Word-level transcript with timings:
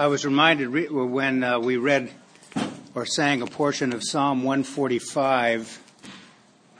I 0.00 0.06
was 0.06 0.24
reminded 0.24 0.68
re- 0.70 0.88
when 0.88 1.44
uh, 1.44 1.58
we 1.58 1.76
read 1.76 2.10
or 2.94 3.04
sang 3.04 3.42
a 3.42 3.46
portion 3.46 3.92
of 3.92 4.02
Psalm 4.02 4.44
145 4.44 5.78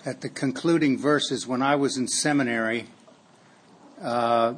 at 0.06 0.22
the 0.22 0.30
concluding 0.30 0.96
verses 0.96 1.46
when 1.46 1.60
I 1.60 1.76
was 1.76 1.98
in 1.98 2.08
seminary, 2.08 2.86
uh, 4.00 4.54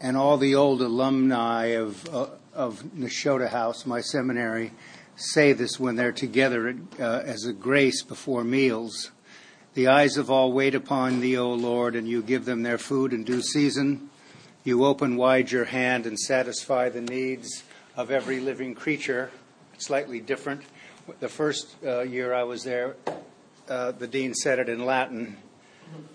and 0.00 0.16
all 0.16 0.38
the 0.38 0.54
old 0.54 0.80
alumni 0.80 1.66
of, 1.74 2.08
uh, 2.08 2.28
of 2.54 2.84
Nashotah 2.96 3.50
House, 3.50 3.84
my 3.84 4.00
seminary, 4.00 4.72
say 5.14 5.52
this 5.52 5.78
when 5.78 5.96
they're 5.96 6.12
together 6.12 6.74
uh, 6.98 7.02
as 7.02 7.44
a 7.44 7.52
grace 7.52 8.02
before 8.02 8.44
meals. 8.44 9.10
The 9.74 9.88
eyes 9.88 10.16
of 10.16 10.30
all 10.30 10.54
wait 10.54 10.74
upon 10.74 11.20
thee, 11.20 11.36
O 11.36 11.52
Lord, 11.52 11.96
and 11.96 12.08
you 12.08 12.22
give 12.22 12.46
them 12.46 12.62
their 12.62 12.78
food 12.78 13.12
in 13.12 13.24
due 13.24 13.42
season. 13.42 14.09
You 14.62 14.84
open 14.84 15.16
wide 15.16 15.50
your 15.50 15.64
hand 15.64 16.04
and 16.04 16.20
satisfy 16.20 16.90
the 16.90 17.00
needs 17.00 17.64
of 17.96 18.10
every 18.10 18.40
living 18.40 18.74
creature. 18.74 19.30
Slightly 19.78 20.20
different. 20.20 20.60
The 21.18 21.30
first 21.30 21.76
uh, 21.82 22.00
year 22.00 22.34
I 22.34 22.42
was 22.42 22.62
there, 22.62 22.96
uh, 23.70 23.92
the 23.92 24.06
dean 24.06 24.34
said 24.34 24.58
it 24.58 24.68
in 24.68 24.84
Latin. 24.84 25.38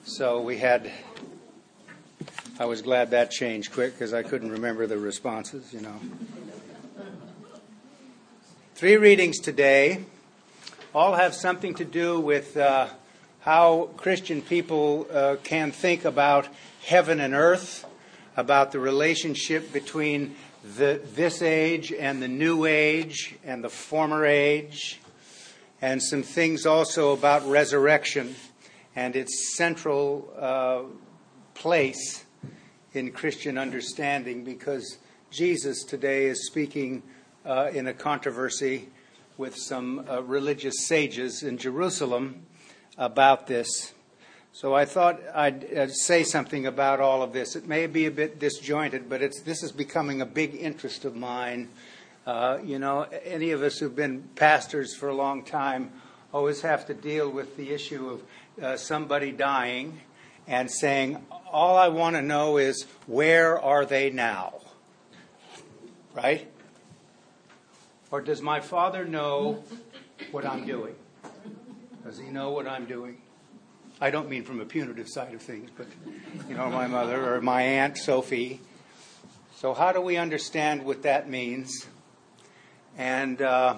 So 0.04 0.42
we 0.42 0.58
had, 0.58 0.92
I 2.60 2.66
was 2.66 2.84
glad 2.84 3.10
that 3.12 3.32
changed 3.32 3.72
quick 3.72 3.94
because 3.94 4.14
I 4.14 4.22
couldn't 4.22 4.52
remember 4.52 4.86
the 4.86 5.00
responses, 5.00 5.74
you 5.74 5.82
know. 5.82 6.00
Three 8.76 8.98
readings 8.98 9.40
today 9.40 10.06
all 10.94 11.16
have 11.16 11.34
something 11.34 11.74
to 11.76 11.84
do 11.84 12.20
with 12.20 12.56
uh, 12.56 12.90
how 13.40 13.90
Christian 13.98 14.44
people 14.44 15.08
uh, 15.12 15.38
can 15.44 15.72
think 15.72 16.06
about 16.06 16.48
heaven 16.84 17.20
and 17.20 17.34
earth, 17.34 17.86
about 18.38 18.72
the 18.72 18.80
relationship 18.80 19.72
between 19.72 20.36
the, 20.78 21.02
this 21.14 21.42
age 21.42 21.92
and 21.94 22.22
the 22.22 22.28
new 22.28 22.66
age 22.66 23.36
and 23.44 23.64
the 23.64 23.70
former 23.70 24.26
age, 24.26 25.00
and 25.82 26.02
some 26.02 26.24
things 26.24 26.66
also 26.66 27.14
about 27.14 27.48
resurrection 27.48 28.36
and 28.96 29.16
its 29.16 29.56
central 29.56 30.34
uh, 30.40 30.82
place 31.54 32.26
in 32.94 33.12
Christian 33.12 33.58
understanding 33.58 34.44
because 34.44 34.98
Jesus 35.30 35.84
today 35.84 36.26
is 36.26 36.48
speaking 36.48 37.04
uh, 37.46 37.70
in 37.74 37.88
a 37.88 37.94
controversy 37.94 38.90
with 39.38 39.56
some 39.56 40.06
uh, 40.10 40.24
religious 40.24 40.88
sages 40.88 41.44
in 41.44 41.58
Jerusalem 41.58 42.46
about 42.98 43.48
this. 43.48 43.94
So 44.56 44.74
I 44.74 44.86
thought 44.86 45.20
I'd 45.34 45.66
uh, 45.66 45.88
say 45.90 46.24
something 46.24 46.66
about 46.66 47.02
all 47.02 47.22
of 47.22 47.34
this. 47.34 47.58
It 47.58 47.68
may 47.68 47.88
be 47.88 48.06
a 48.06 48.12
bit 48.12 48.40
disjointed, 48.40 49.10
but 49.10 49.20
this 49.44 49.62
is 49.64 49.74
becoming 49.74 50.22
a 50.22 50.26
big 50.26 50.56
interest 50.56 51.04
of 51.04 51.14
mine. 51.14 51.68
Uh, 52.26 52.60
you 52.64 52.80
know, 52.80 53.02
any 53.26 53.52
of 53.52 53.62
us 53.62 53.80
who've 53.80 53.94
been 53.94 54.24
pastors 54.38 54.96
for 54.96 55.10
a 55.10 55.14
long 55.14 55.44
time 55.44 55.92
always 56.34 56.62
have 56.62 56.86
to 56.86 56.94
deal 56.94 57.30
with 57.30 57.58
the 57.58 57.72
issue 57.72 58.12
of 58.12 58.64
uh, 58.64 58.78
somebody 58.78 59.34
dying 59.34 60.00
and 60.48 60.72
saying, 60.72 61.22
All 61.52 61.76
I 61.76 61.90
want 61.90 62.16
to 62.16 62.22
know 62.22 62.56
is, 62.56 62.86
where 63.08 63.60
are 63.60 63.86
they 63.86 64.10
now? 64.10 64.62
Right? 66.14 66.50
Or 68.10 68.22
does 68.22 68.42
my 68.42 68.62
father 68.62 69.04
know 69.04 69.66
what 70.32 70.46
I'm 70.46 70.66
doing? 70.66 70.96
Does 72.06 72.18
he 72.18 72.30
know 72.30 72.52
what 72.52 72.70
I'm 72.70 72.86
doing? 72.86 73.18
I 74.02 74.10
don't 74.10 74.30
mean 74.30 74.44
from 74.44 74.60
a 74.60 74.66
punitive 74.66 75.08
side 75.08 75.34
of 75.34 75.42
things, 75.42 75.70
but, 75.76 75.88
you 76.50 76.56
know, 76.56 76.70
my 76.70 76.86
mother 76.86 77.34
or 77.34 77.40
my 77.40 77.62
aunt 77.62 77.98
Sophie. 77.98 78.60
So, 79.56 79.74
how 79.74 79.94
do 79.94 80.02
we 80.02 80.18
understand 80.18 80.84
what 80.84 81.04
that 81.04 81.30
means? 81.30 81.88
And 82.98 83.42
uh, 83.42 83.76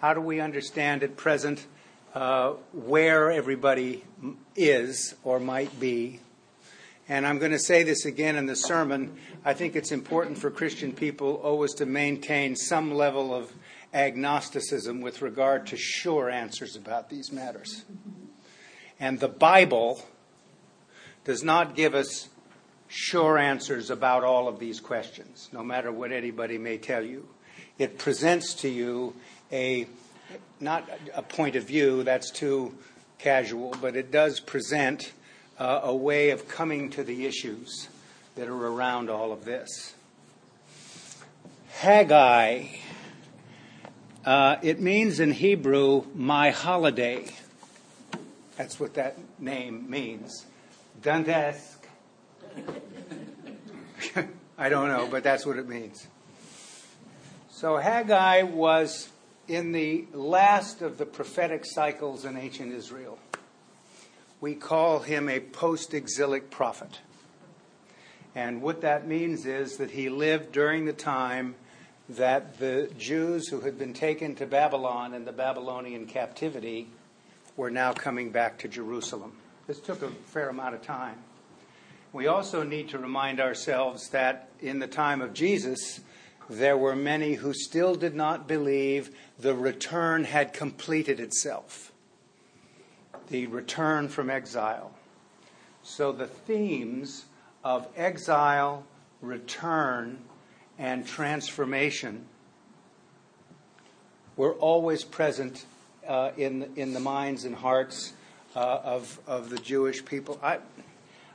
how 0.00 0.14
do 0.14 0.20
we 0.20 0.38
understand 0.38 1.02
at 1.02 1.16
present 1.16 1.66
uh, 2.14 2.50
where 2.72 3.32
everybody 3.32 4.04
is 4.54 5.16
or 5.24 5.40
might 5.40 5.80
be? 5.80 6.20
And 7.08 7.26
I'm 7.26 7.38
going 7.38 7.52
to 7.52 7.58
say 7.58 7.82
this 7.82 8.04
again 8.04 8.36
in 8.36 8.46
the 8.46 8.54
sermon. 8.54 9.16
I 9.44 9.52
think 9.52 9.74
it's 9.74 9.90
important 9.90 10.38
for 10.38 10.50
Christian 10.50 10.92
people 10.92 11.40
always 11.42 11.74
to 11.74 11.86
maintain 11.86 12.54
some 12.54 12.94
level 12.94 13.34
of 13.34 13.52
agnosticism 13.92 15.00
with 15.00 15.22
regard 15.22 15.66
to 15.68 15.76
sure 15.76 16.30
answers 16.30 16.76
about 16.76 17.10
these 17.10 17.32
matters. 17.32 17.84
And 19.00 19.20
the 19.20 19.28
Bible 19.28 20.02
does 21.24 21.42
not 21.42 21.76
give 21.76 21.94
us 21.94 22.28
sure 22.88 23.38
answers 23.38 23.90
about 23.90 24.24
all 24.24 24.48
of 24.48 24.58
these 24.58 24.80
questions, 24.80 25.48
no 25.52 25.62
matter 25.62 25.92
what 25.92 26.10
anybody 26.10 26.58
may 26.58 26.78
tell 26.78 27.04
you. 27.04 27.28
It 27.78 27.98
presents 27.98 28.54
to 28.54 28.68
you 28.68 29.14
a 29.52 29.86
not 30.60 30.88
a 31.14 31.22
point 31.22 31.56
of 31.56 31.64
view 31.64 32.02
that's 32.02 32.30
too 32.30 32.74
casual, 33.18 33.74
but 33.80 33.96
it 33.96 34.10
does 34.10 34.40
present 34.40 35.12
uh, 35.58 35.80
a 35.84 35.94
way 35.94 36.30
of 36.30 36.48
coming 36.48 36.90
to 36.90 37.04
the 37.04 37.26
issues 37.26 37.88
that 38.34 38.48
are 38.48 38.66
around 38.66 39.10
all 39.10 39.32
of 39.32 39.44
this. 39.44 39.94
Haggai. 41.70 42.66
Uh, 44.24 44.56
it 44.62 44.80
means 44.80 45.20
in 45.20 45.30
Hebrew, 45.30 46.04
my 46.14 46.50
holiday. 46.50 47.26
That's 48.58 48.78
what 48.78 48.92
that 48.94 49.16
name 49.40 49.88
means. 49.88 50.44
Dandesk. 51.00 51.78
I 54.58 54.68
don't 54.68 54.88
know, 54.88 55.08
but 55.10 55.22
that's 55.22 55.46
what 55.46 55.56
it 55.56 55.66
means. 55.66 56.06
So 57.48 57.78
Haggai 57.78 58.42
was 58.42 59.08
in 59.46 59.72
the 59.72 60.04
last 60.12 60.82
of 60.82 60.98
the 60.98 61.06
prophetic 61.06 61.64
cycles 61.64 62.26
in 62.26 62.36
ancient 62.36 62.74
Israel 62.74 63.18
we 64.40 64.54
call 64.54 65.00
him 65.00 65.28
a 65.28 65.40
post 65.40 65.94
exilic 65.94 66.50
prophet. 66.50 67.00
And 68.34 68.62
what 68.62 68.82
that 68.82 69.06
means 69.06 69.46
is 69.46 69.78
that 69.78 69.90
he 69.90 70.08
lived 70.08 70.52
during 70.52 70.84
the 70.84 70.92
time 70.92 71.56
that 72.08 72.58
the 72.58 72.90
Jews 72.96 73.48
who 73.48 73.60
had 73.60 73.78
been 73.78 73.94
taken 73.94 74.34
to 74.36 74.46
Babylon 74.46 75.12
in 75.12 75.24
the 75.24 75.32
Babylonian 75.32 76.06
captivity 76.06 76.88
were 77.58 77.70
now 77.70 77.92
coming 77.92 78.30
back 78.30 78.56
to 78.56 78.68
Jerusalem. 78.68 79.32
This 79.66 79.80
took 79.80 80.02
a 80.02 80.08
fair 80.08 80.48
amount 80.48 80.76
of 80.76 80.82
time. 80.82 81.16
We 82.12 82.28
also 82.28 82.62
need 82.62 82.88
to 82.90 82.98
remind 82.98 83.40
ourselves 83.40 84.10
that 84.10 84.48
in 84.60 84.78
the 84.78 84.86
time 84.86 85.20
of 85.20 85.34
Jesus, 85.34 86.00
there 86.48 86.78
were 86.78 86.96
many 86.96 87.34
who 87.34 87.52
still 87.52 87.96
did 87.96 88.14
not 88.14 88.46
believe 88.46 89.10
the 89.38 89.54
return 89.54 90.24
had 90.24 90.54
completed 90.54 91.20
itself 91.20 91.92
the 93.28 93.46
return 93.48 94.08
from 94.08 94.30
exile. 94.30 94.90
So 95.82 96.12
the 96.12 96.26
themes 96.26 97.26
of 97.62 97.86
exile, 97.94 98.84
return, 99.20 100.20
and 100.78 101.06
transformation 101.06 102.24
were 104.34 104.54
always 104.54 105.04
present 105.04 105.66
uh, 106.08 106.32
in, 106.36 106.72
in 106.76 106.94
the 106.94 107.00
minds 107.00 107.44
and 107.44 107.54
hearts 107.54 108.14
uh, 108.56 108.80
of, 108.82 109.20
of 109.26 109.50
the 109.50 109.58
Jewish 109.58 110.04
people. 110.04 110.40
I, 110.42 110.58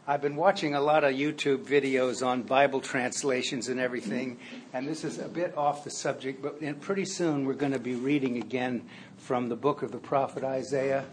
I've 0.05 0.21
been 0.21 0.35
watching 0.35 0.75
a 0.75 0.81
lot 0.81 1.05
of 1.05 1.13
YouTube 1.13 1.63
videos 1.63 2.25
on 2.25 2.41
Bible 2.41 2.81
translations 2.81 3.69
and 3.69 3.79
everything, 3.79 4.37
and 4.73 4.85
this 4.85 5.05
is 5.05 5.19
a 5.19 5.29
bit 5.29 5.55
off 5.55 5.85
the 5.85 5.91
subject, 5.91 6.41
but 6.41 6.81
pretty 6.81 7.05
soon 7.05 7.45
we're 7.45 7.53
going 7.53 7.71
to 7.71 7.79
be 7.79 7.95
reading 7.95 8.37
again 8.37 8.81
from 9.17 9.47
the 9.47 9.55
book 9.55 9.81
of 9.81 9.93
the 9.93 9.99
prophet 9.99 10.43
Isaiah. 10.43 11.05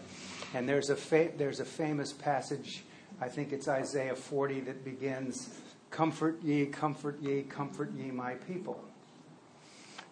And 0.53 0.67
there's 0.67 0.89
a, 0.89 0.97
fa- 0.97 1.31
there's 1.37 1.61
a 1.61 1.65
famous 1.65 2.11
passage, 2.11 2.83
I 3.21 3.29
think 3.29 3.53
it's 3.53 3.69
Isaiah 3.69 4.15
40, 4.15 4.59
that 4.61 4.83
begins, 4.83 5.61
Comfort 5.91 6.41
ye, 6.41 6.65
comfort 6.65 7.21
ye, 7.21 7.43
comfort 7.43 7.91
ye, 7.97 8.11
my 8.11 8.33
people. 8.33 8.81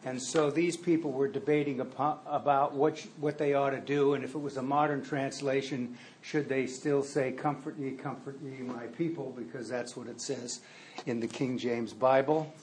And 0.06 0.22
so 0.22 0.50
these 0.50 0.78
people 0.78 1.12
were 1.12 1.28
debating 1.28 1.82
upon, 1.82 2.20
about 2.26 2.74
what, 2.74 3.06
what 3.20 3.38
they 3.38 3.54
ought 3.54 3.72
to 3.72 3.82
do, 3.82 4.14
and 4.14 4.24
if 4.24 4.34
it 4.34 4.40
was 4.40 4.56
a 4.56 4.62
modern 4.62 5.04
translation, 5.04 5.98
should 6.22 6.48
they 6.48 6.68
still 6.68 7.04
say, 7.04 7.32
Comfort 7.34 7.78
ye, 7.78 7.92
comfort 7.92 8.40
ye, 8.42 8.64
my 8.64 8.86
people, 8.98 9.34
because 9.38 9.68
that's 9.68 9.98
what 9.98 10.08
it 10.08 10.22
says 10.22 10.62
in 11.06 11.20
the 11.20 11.28
King 11.28 11.58
James 11.58 11.92
Bible. 11.92 12.54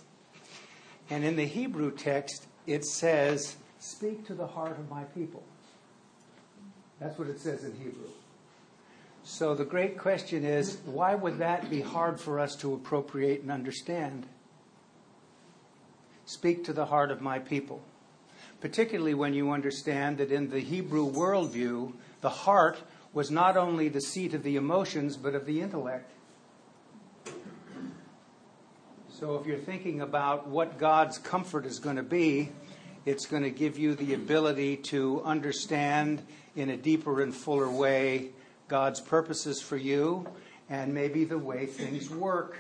And 1.11 1.25
in 1.25 1.37
the 1.37 1.45
Hebrew 1.45 1.91
text, 1.91 2.47
it 2.67 2.85
says, 2.85 3.57
Speak 3.81 4.27
to 4.27 4.35
the 4.35 4.47
heart 4.47 4.79
of 4.79 4.89
my 4.89 5.05
people. 5.05 5.43
That's 6.99 7.19
what 7.19 7.29
it 7.29 7.39
says 7.39 7.65
in 7.65 7.73
Hebrew. 7.73 8.09
So 9.23 9.55
the 9.55 9.65
great 9.65 9.99
question 9.99 10.45
is 10.45 10.79
why 10.85 11.15
would 11.15 11.39
that 11.39 11.69
be 11.69 11.81
hard 11.81 12.19
for 12.19 12.41
us 12.41 12.57
to 12.57 12.75
appropriate 12.75 13.43
and 13.43 13.51
understand? 13.51 14.27
Speak 16.27 16.65
to 16.65 16.73
the 16.73 16.87
heart 16.87 17.11
of 17.11 17.21
my 17.21 17.39
people. 17.39 17.81
Particularly 18.61 19.15
when 19.15 19.33
you 19.33 19.53
understand 19.53 20.19
that 20.19 20.33
in 20.33 20.51
the 20.51 20.61
Hebrew 20.61 21.11
worldview, 21.11 21.93
the 22.21 22.31
heart 22.31 22.79
was 23.13 23.31
not 23.31 23.57
only 23.57 23.89
the 23.89 24.01
seat 24.01 24.35
of 24.35 24.43
the 24.43 24.57
emotions, 24.57 25.17
but 25.17 25.35
of 25.35 25.47
the 25.47 25.61
intellect. 25.61 26.11
So 29.09 29.37
if 29.37 29.47
you're 29.47 29.57
thinking 29.57 30.03
about 30.03 30.49
what 30.49 30.79
God's 30.79 31.17
comfort 31.17 31.65
is 31.65 31.79
going 31.79 31.97
to 31.97 32.03
be, 32.03 32.51
it's 33.07 33.25
going 33.25 33.45
to 33.45 33.51
give 33.51 33.79
you 33.79 33.95
the 33.95 34.13
ability 34.13 34.77
to 34.79 35.23
understand 35.23 36.23
in 36.57 36.71
a 36.71 36.77
deeper 36.77 37.23
and 37.23 37.35
fuller 37.35 37.71
way 37.71 38.31
God's 38.69 39.01
purposes 39.01 39.63
for 39.63 39.77
you 39.77 40.27
and 40.69 40.93
maybe 40.93 41.25
the 41.25 41.39
way 41.39 41.67
things 41.67 42.11
work. 42.11 42.59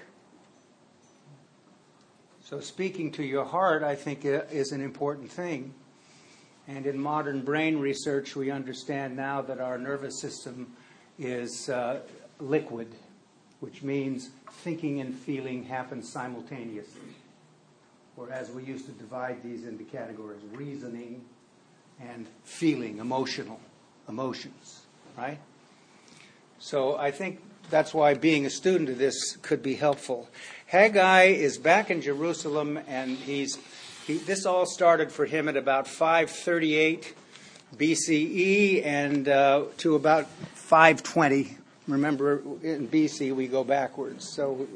So, 2.48 2.60
speaking 2.60 3.10
to 3.10 3.24
your 3.24 3.44
heart, 3.44 3.82
I 3.82 3.96
think, 3.96 4.20
is 4.24 4.70
an 4.70 4.80
important 4.80 5.32
thing. 5.32 5.74
And 6.68 6.86
in 6.86 6.96
modern 6.96 7.42
brain 7.42 7.80
research, 7.80 8.36
we 8.36 8.52
understand 8.52 9.16
now 9.16 9.42
that 9.42 9.60
our 9.60 9.76
nervous 9.78 10.20
system 10.20 10.72
is 11.18 11.68
uh, 11.68 12.02
liquid, 12.38 12.94
which 13.58 13.82
means 13.82 14.30
thinking 14.62 15.00
and 15.00 15.12
feeling 15.12 15.64
happen 15.64 16.04
simultaneously. 16.04 17.16
Whereas 18.14 18.48
we 18.52 18.62
used 18.62 18.86
to 18.86 18.92
divide 18.92 19.42
these 19.42 19.66
into 19.66 19.82
categories 19.82 20.42
reasoning 20.52 21.24
and 22.00 22.28
feeling, 22.44 22.98
emotional, 22.98 23.58
emotions, 24.08 24.86
right? 25.18 25.40
So 26.60 26.96
I 26.96 27.10
think 27.10 27.42
that's 27.70 27.92
why 27.92 28.14
being 28.14 28.46
a 28.46 28.50
student 28.50 28.88
of 28.88 28.98
this 28.98 29.36
could 29.42 29.62
be 29.64 29.74
helpful. 29.74 30.28
Haggai 30.66 31.24
is 31.24 31.58
back 31.58 31.90
in 31.90 32.02
Jerusalem, 32.02 32.78
and 32.88 33.16
he's 33.16 33.58
he, 34.06 34.18
this 34.18 34.46
all 34.46 34.66
started 34.66 35.10
for 35.10 35.24
him 35.24 35.48
at 35.48 35.56
about 35.56 35.88
538 35.88 37.14
BCE 37.76 38.84
and 38.84 39.28
uh, 39.28 39.64
to 39.78 39.94
about 39.94 40.26
520 40.54 41.56
Remember, 41.88 42.42
in 42.62 42.88
BC 42.88 43.32
we 43.32 43.46
go 43.46 43.62
backwards, 43.62 44.28
so 44.28 44.66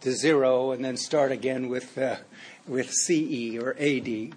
to 0.00 0.12
zero, 0.12 0.72
and 0.72 0.82
then 0.82 0.96
start 0.96 1.30
again 1.30 1.68
with 1.68 1.98
uh, 1.98 2.16
with 2.66 2.90
CE 2.90 3.58
or 3.58 3.76
AD. 3.78 4.32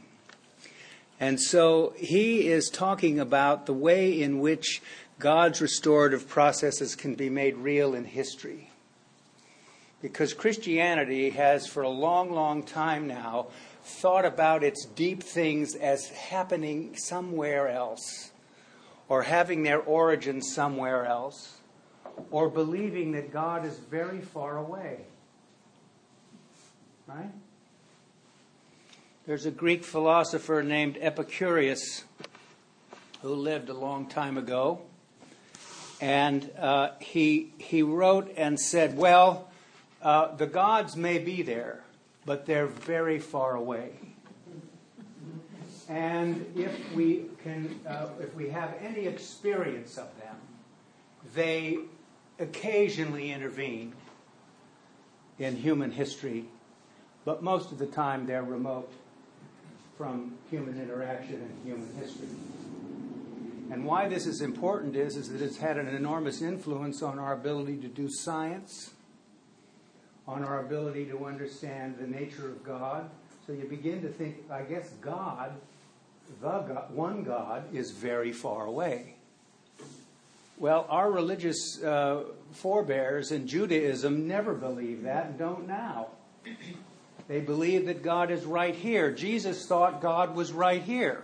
And 1.21 1.39
so 1.39 1.93
he 1.97 2.49
is 2.49 2.69
talking 2.69 3.17
about 3.17 3.65
the 3.65 3.73
way 3.73 4.21
in 4.21 4.39
which 4.39 4.81
God's 5.19 5.61
restorative 5.61 6.27
processes 6.27 6.95
can 6.95 7.15
be 7.15 7.29
made 7.29 7.55
real 7.55 7.95
in 7.95 8.03
history. 8.03 8.66
Because 10.01 10.33
Christianity 10.33 11.31
has, 11.31 11.67
for 11.67 11.81
a 11.83 11.89
long, 11.89 12.31
long 12.31 12.63
time 12.63 13.07
now, 13.07 13.47
thought 13.83 14.25
about 14.25 14.63
its 14.63 14.85
deep 14.85 15.23
things 15.23 15.73
as 15.75 16.09
happening 16.09 16.95
somewhere 16.95 17.67
else 17.67 18.31
or 19.09 19.23
having 19.23 19.63
their 19.63 19.79
origin 19.79 20.41
somewhere 20.41 21.05
else 21.05 21.57
or 22.31 22.49
believing 22.49 23.13
that 23.13 23.31
God 23.31 23.65
is 23.65 23.77
very 23.77 24.21
far 24.21 24.57
away. 24.57 25.05
Right? 27.07 27.31
There's 29.25 29.45
a 29.45 29.51
Greek 29.51 29.83
philosopher 29.83 30.61
named 30.61 30.97
Epicurus 30.99 32.03
who 33.21 33.33
lived 33.33 33.69
a 33.69 33.73
long 33.73 34.07
time 34.07 34.37
ago. 34.37 34.81
And 35.99 36.49
uh, 36.57 36.91
he, 36.99 37.51
he 37.57 37.81
wrote 37.81 38.33
and 38.37 38.59
said, 38.59 38.95
Well, 38.95 39.46
uh, 40.01 40.35
the 40.35 40.47
gods 40.47 40.95
may 40.95 41.17
be 41.17 41.41
there, 41.41 41.83
but 42.25 42.45
they're 42.45 42.67
very 42.67 43.19
far 43.19 43.55
away. 43.55 43.91
And 45.89 46.45
if 46.55 46.93
we 46.93 47.25
can, 47.43 47.79
uh, 47.87 48.09
if 48.19 48.33
we 48.35 48.49
have 48.49 48.75
any 48.81 49.05
experience 49.05 49.97
of 49.97 50.07
them, 50.19 50.35
they 51.33 51.79
occasionally 52.39 53.31
intervene 53.31 53.93
in 55.39 55.55
human 55.55 55.91
history, 55.91 56.45
but 57.25 57.41
most 57.41 57.71
of 57.71 57.77
the 57.77 57.85
time 57.85 58.25
they're 58.25 58.43
remote 58.43 58.91
from 59.97 60.37
human 60.49 60.79
interaction 60.79 61.35
and 61.35 61.65
human 61.65 61.89
history. 61.99 62.27
And 63.71 63.83
why 63.85 64.07
this 64.07 64.25
is 64.25 64.41
important 64.41 64.95
is, 64.95 65.17
is 65.17 65.29
that 65.29 65.41
it's 65.41 65.57
had 65.57 65.77
an 65.77 65.87
enormous 65.87 66.41
influence 66.41 67.01
on 67.01 67.19
our 67.19 67.33
ability 67.33 67.77
to 67.77 67.87
do 67.87 68.07
science, 68.09 68.91
on 70.27 70.43
our 70.43 70.65
ability 70.65 71.05
to 71.05 71.25
understand 71.25 71.97
the 71.99 72.07
nature 72.07 72.49
of 72.49 72.63
God. 72.63 73.09
So 73.45 73.53
you 73.53 73.65
begin 73.65 74.01
to 74.01 74.09
think, 74.09 74.37
I 74.51 74.63
guess 74.63 74.89
God, 75.01 75.53
the 76.41 76.59
God, 76.59 76.93
one 76.93 77.23
God, 77.23 77.63
is 77.73 77.91
very 77.91 78.33
far 78.33 78.65
away. 78.65 79.15
Well, 80.57 80.85
our 80.89 81.11
religious 81.11 81.81
uh, 81.83 82.23
forebears 82.51 83.31
in 83.31 83.47
Judaism 83.47 84.27
never 84.27 84.53
believed 84.53 85.05
that 85.05 85.27
and 85.27 85.37
don't 85.37 85.67
now. 85.67 86.07
They 87.27 87.41
believe 87.41 87.85
that 87.85 88.03
God 88.03 88.31
is 88.31 88.43
right 88.43 88.75
here. 88.75 89.11
Jesus 89.11 89.65
thought 89.67 90.01
God 90.01 90.35
was 90.35 90.51
right 90.51 90.81
here. 90.81 91.23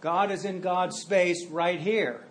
God 0.00 0.30
is 0.30 0.44
in 0.44 0.60
God's 0.60 1.00
space 1.00 1.46
right 1.46 1.80
here. 1.80 2.24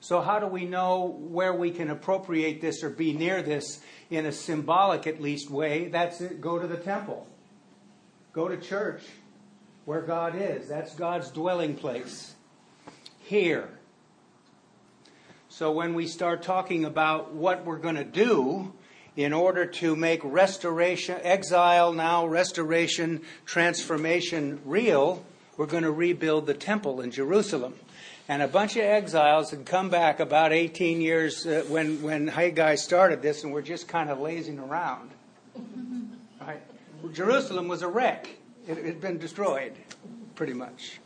So, 0.00 0.20
how 0.20 0.38
do 0.38 0.46
we 0.46 0.64
know 0.64 1.16
where 1.18 1.52
we 1.52 1.70
can 1.70 1.90
appropriate 1.90 2.60
this 2.60 2.84
or 2.84 2.90
be 2.90 3.12
near 3.12 3.42
this 3.42 3.80
in 4.10 4.26
a 4.26 4.32
symbolic, 4.32 5.06
at 5.06 5.20
least, 5.20 5.50
way? 5.50 5.88
That's 5.88 6.20
it. 6.20 6.40
Go 6.40 6.58
to 6.58 6.66
the 6.66 6.76
temple, 6.76 7.26
go 8.32 8.48
to 8.48 8.56
church 8.56 9.02
where 9.84 10.02
God 10.02 10.34
is. 10.36 10.68
That's 10.68 10.94
God's 10.94 11.30
dwelling 11.30 11.74
place. 11.74 12.34
Here. 13.20 13.68
So 15.48 15.72
when 15.72 15.94
we 15.94 16.06
start 16.06 16.42
talking 16.42 16.84
about 16.84 17.32
what 17.32 17.64
we're 17.64 17.78
going 17.78 17.96
to 17.96 18.04
do 18.04 18.72
in 19.16 19.32
order 19.32 19.64
to 19.64 19.96
make 19.96 20.20
restoration, 20.22 21.18
exile 21.22 21.92
now, 21.92 22.26
restoration, 22.26 23.22
transformation 23.46 24.60
real, 24.64 25.24
we're 25.56 25.66
going 25.66 25.82
to 25.82 25.90
rebuild 25.90 26.46
the 26.46 26.54
temple 26.54 27.00
in 27.00 27.10
Jerusalem. 27.10 27.74
And 28.30 28.42
a 28.42 28.48
bunch 28.48 28.76
of 28.76 28.82
exiles 28.82 29.50
had 29.50 29.64
come 29.64 29.88
back 29.88 30.20
about 30.20 30.52
18 30.52 31.00
years 31.00 31.46
uh, 31.46 31.64
when, 31.68 32.02
when 32.02 32.28
Haggai 32.28 32.74
started 32.74 33.22
this, 33.22 33.42
and 33.42 33.54
we're 33.54 33.62
just 33.62 33.88
kind 33.88 34.10
of 34.10 34.20
lazing 34.20 34.58
around. 34.58 35.10
Right? 36.40 36.62
Jerusalem 37.12 37.68
was 37.68 37.82
a 37.82 37.88
wreck. 37.88 38.28
It 38.66 38.82
had 38.82 39.02
been 39.02 39.18
destroyed, 39.18 39.72
pretty 40.34 40.54
much. 40.54 40.98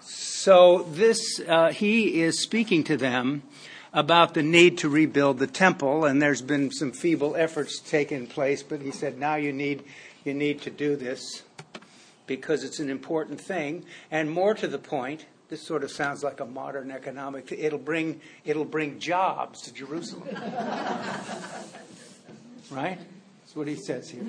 So 0.00 0.82
this, 0.90 1.40
uh, 1.46 1.70
he 1.70 2.22
is 2.22 2.42
speaking 2.42 2.82
to 2.84 2.96
them 2.96 3.42
about 3.92 4.34
the 4.34 4.42
need 4.42 4.78
to 4.78 4.88
rebuild 4.88 5.38
the 5.38 5.46
temple, 5.46 6.04
and 6.04 6.20
there's 6.20 6.42
been 6.42 6.72
some 6.72 6.92
feeble 6.92 7.36
efforts 7.36 7.78
taking 7.78 8.26
place, 8.26 8.62
but 8.62 8.80
he 8.80 8.90
said, 8.90 9.18
now 9.18 9.36
you 9.36 9.52
need, 9.52 9.84
you 10.24 10.34
need 10.34 10.62
to 10.62 10.70
do 10.70 10.96
this 10.96 11.42
because 12.26 12.64
it's 12.64 12.80
an 12.80 12.90
important 12.90 13.40
thing. 13.40 13.84
And 14.10 14.30
more 14.30 14.54
to 14.54 14.66
the 14.66 14.78
point, 14.78 15.26
this 15.48 15.62
sort 15.62 15.82
of 15.82 15.90
sounds 15.90 16.22
like 16.22 16.40
a 16.40 16.46
modern 16.46 16.90
economic, 16.90 17.50
it'll 17.50 17.78
bring, 17.78 18.20
it'll 18.44 18.64
bring 18.64 18.98
jobs 18.98 19.62
to 19.62 19.72
Jerusalem. 19.72 20.28
right? 22.70 22.98
That's 23.40 23.56
what 23.56 23.66
he 23.66 23.76
says 23.76 24.10
here. 24.10 24.26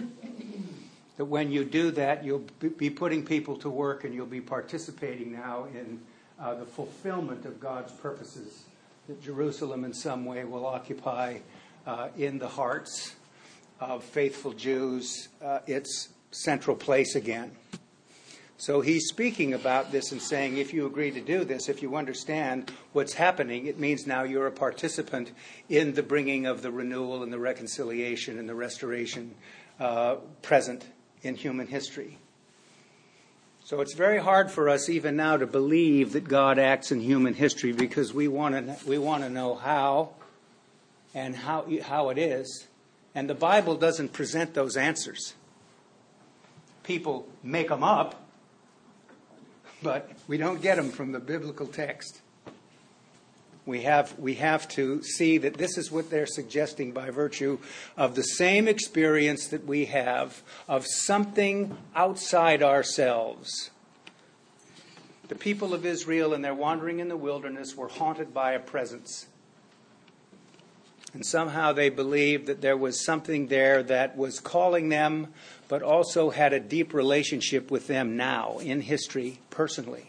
That 1.17 1.25
when 1.25 1.51
you 1.51 1.65
do 1.65 1.91
that, 1.91 2.23
you'll 2.23 2.45
be 2.77 2.89
putting 2.89 3.25
people 3.25 3.57
to 3.57 3.69
work 3.69 4.05
and 4.05 4.13
you'll 4.13 4.25
be 4.25 4.39
participating 4.39 5.33
now 5.33 5.65
in 5.73 5.99
uh, 6.39 6.55
the 6.55 6.65
fulfillment 6.65 7.45
of 7.45 7.59
God's 7.59 7.91
purposes 7.91 8.63
that 9.07 9.21
Jerusalem 9.21 9.83
in 9.83 9.93
some 9.93 10.23
way 10.23 10.45
will 10.45 10.65
occupy 10.65 11.39
uh, 11.85 12.09
in 12.17 12.39
the 12.39 12.47
hearts 12.47 13.15
of 13.81 14.03
faithful 14.03 14.53
Jews 14.53 15.27
uh, 15.43 15.59
its 15.67 16.09
central 16.31 16.75
place 16.75 17.15
again. 17.15 17.51
So 18.59 18.81
he's 18.81 19.07
speaking 19.07 19.53
about 19.53 19.93
this 19.93 20.11
and 20.11 20.21
saying, 20.21 20.57
if 20.57 20.73
you 20.73 20.85
agree 20.85 21.11
to 21.11 21.21
do 21.21 21.45
this, 21.45 21.69
if 21.69 21.81
you 21.81 21.95
understand 21.95 22.69
what's 22.91 23.13
happening, 23.13 23.67
it 23.67 23.79
means 23.79 24.05
now 24.05 24.23
you're 24.23 24.47
a 24.47 24.51
participant 24.51 25.31
in 25.69 25.93
the 25.93 26.03
bringing 26.03 26.45
of 26.45 26.61
the 26.61 26.69
renewal 26.69 27.23
and 27.23 27.31
the 27.31 27.39
reconciliation 27.39 28.37
and 28.37 28.49
the 28.49 28.53
restoration 28.53 29.33
uh, 29.79 30.15
present 30.41 30.85
in 31.23 31.35
human 31.35 31.67
history. 31.67 32.17
So 33.63 33.79
it's 33.79 33.93
very 33.93 34.17
hard 34.17 34.51
for 34.51 34.67
us 34.67 34.89
even 34.89 35.15
now 35.15 35.37
to 35.37 35.47
believe 35.47 36.11
that 36.11 36.27
God 36.27 36.59
acts 36.59 36.91
in 36.91 36.99
human 36.99 37.35
history 37.35 37.71
because 37.71 38.13
we 38.13 38.27
want 38.27 38.55
to 38.55 38.89
we 38.89 38.97
want 38.97 39.23
to 39.23 39.29
know 39.29 39.55
how 39.55 40.09
and 41.13 41.33
how 41.33 41.65
how 41.83 42.09
it 42.09 42.17
is. 42.17 42.67
And 43.15 43.29
the 43.29 43.35
Bible 43.35 43.77
doesn't 43.77 44.11
present 44.11 44.53
those 44.53 44.75
answers. 44.75 45.33
People 46.83 47.25
make 47.41 47.69
them 47.69 47.83
up, 47.83 48.28
but 49.81 50.09
we 50.27 50.37
don't 50.37 50.61
get 50.61 50.75
them 50.75 50.91
from 50.91 51.11
the 51.11 51.19
biblical 51.19 51.67
text 51.67 52.21
we 53.69 53.83
have, 53.83 54.17
we 54.17 54.33
have 54.33 54.67
to 54.69 55.03
see 55.03 55.37
that 55.37 55.53
this 55.53 55.77
is 55.77 55.91
what 55.91 56.09
they're 56.09 56.25
suggesting 56.25 56.91
by 56.91 57.11
virtue 57.11 57.59
of 57.95 58.15
the 58.15 58.23
same 58.23 58.67
experience 58.67 59.47
that 59.49 59.65
we 59.65 59.85
have 59.85 60.41
of 60.67 60.87
something 60.87 61.77
outside 61.95 62.63
ourselves. 62.63 63.69
The 65.27 65.35
people 65.35 65.75
of 65.75 65.85
Israel, 65.85 66.33
in 66.33 66.41
their 66.41 66.55
wandering 66.55 66.99
in 66.99 67.09
the 67.09 67.15
wilderness, 67.15 67.75
were 67.75 67.87
haunted 67.87 68.33
by 68.33 68.53
a 68.53 68.59
presence. 68.59 69.27
And 71.13 71.23
somehow 71.23 71.71
they 71.71 71.89
believed 71.89 72.47
that 72.47 72.61
there 72.61 72.77
was 72.77 73.05
something 73.05 73.47
there 73.47 73.83
that 73.83 74.17
was 74.17 74.39
calling 74.39 74.89
them, 74.89 75.27
but 75.69 75.81
also 75.81 76.31
had 76.31 76.51
a 76.51 76.59
deep 76.59 76.93
relationship 76.93 77.71
with 77.71 77.87
them 77.87 78.17
now 78.17 78.57
in 78.57 78.81
history, 78.81 79.39
personally. 79.49 80.07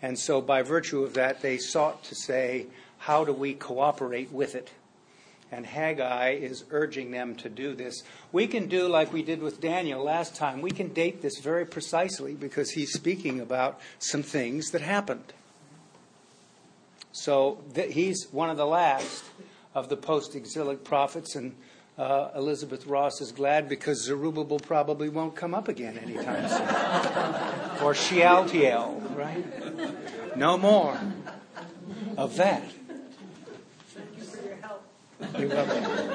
And 0.00 0.18
so, 0.18 0.40
by 0.40 0.62
virtue 0.62 1.02
of 1.02 1.14
that, 1.14 1.42
they 1.42 1.58
sought 1.58 2.04
to 2.04 2.14
say, 2.14 2.68
how 2.98 3.24
do 3.24 3.32
we 3.32 3.52
cooperate 3.52 4.32
with 4.32 4.54
it? 4.54 4.70
And 5.50 5.66
Haggai 5.66 6.32
is 6.32 6.64
urging 6.70 7.10
them 7.10 7.34
to 7.36 7.48
do 7.48 7.74
this. 7.74 8.02
We 8.32 8.46
can 8.46 8.68
do 8.68 8.86
like 8.86 9.12
we 9.12 9.22
did 9.22 9.40
with 9.40 9.60
Daniel 9.60 10.04
last 10.04 10.36
time. 10.36 10.60
We 10.60 10.70
can 10.70 10.92
date 10.92 11.22
this 11.22 11.38
very 11.38 11.64
precisely 11.64 12.34
because 12.34 12.70
he's 12.70 12.92
speaking 12.92 13.40
about 13.40 13.80
some 13.98 14.22
things 14.22 14.70
that 14.70 14.82
happened. 14.82 15.32
So 17.12 17.58
th- 17.74 17.94
he's 17.94 18.28
one 18.30 18.50
of 18.50 18.56
the 18.58 18.66
last 18.66 19.24
of 19.74 19.88
the 19.88 19.96
post 19.96 20.34
exilic 20.34 20.84
prophets, 20.84 21.34
and 21.34 21.54
uh, 21.98 22.30
Elizabeth 22.36 22.86
Ross 22.86 23.20
is 23.20 23.32
glad 23.32 23.68
because 23.68 24.04
Zerubbabel 24.04 24.60
probably 24.60 25.08
won't 25.08 25.34
come 25.34 25.54
up 25.54 25.68
again 25.68 25.98
anytime 25.98 26.48
soon. 26.48 27.82
or 27.84 27.94
Shealtiel, 27.94 29.02
right? 29.16 30.36
No 30.36 30.56
more 30.56 30.98
of 32.16 32.36
that. 32.36 32.62
Thank 33.88 34.16
you 34.16 34.24
for 34.24 34.44
your 34.44 34.56
help. 34.56 34.84
You're 35.36 35.48
welcome. 35.48 36.12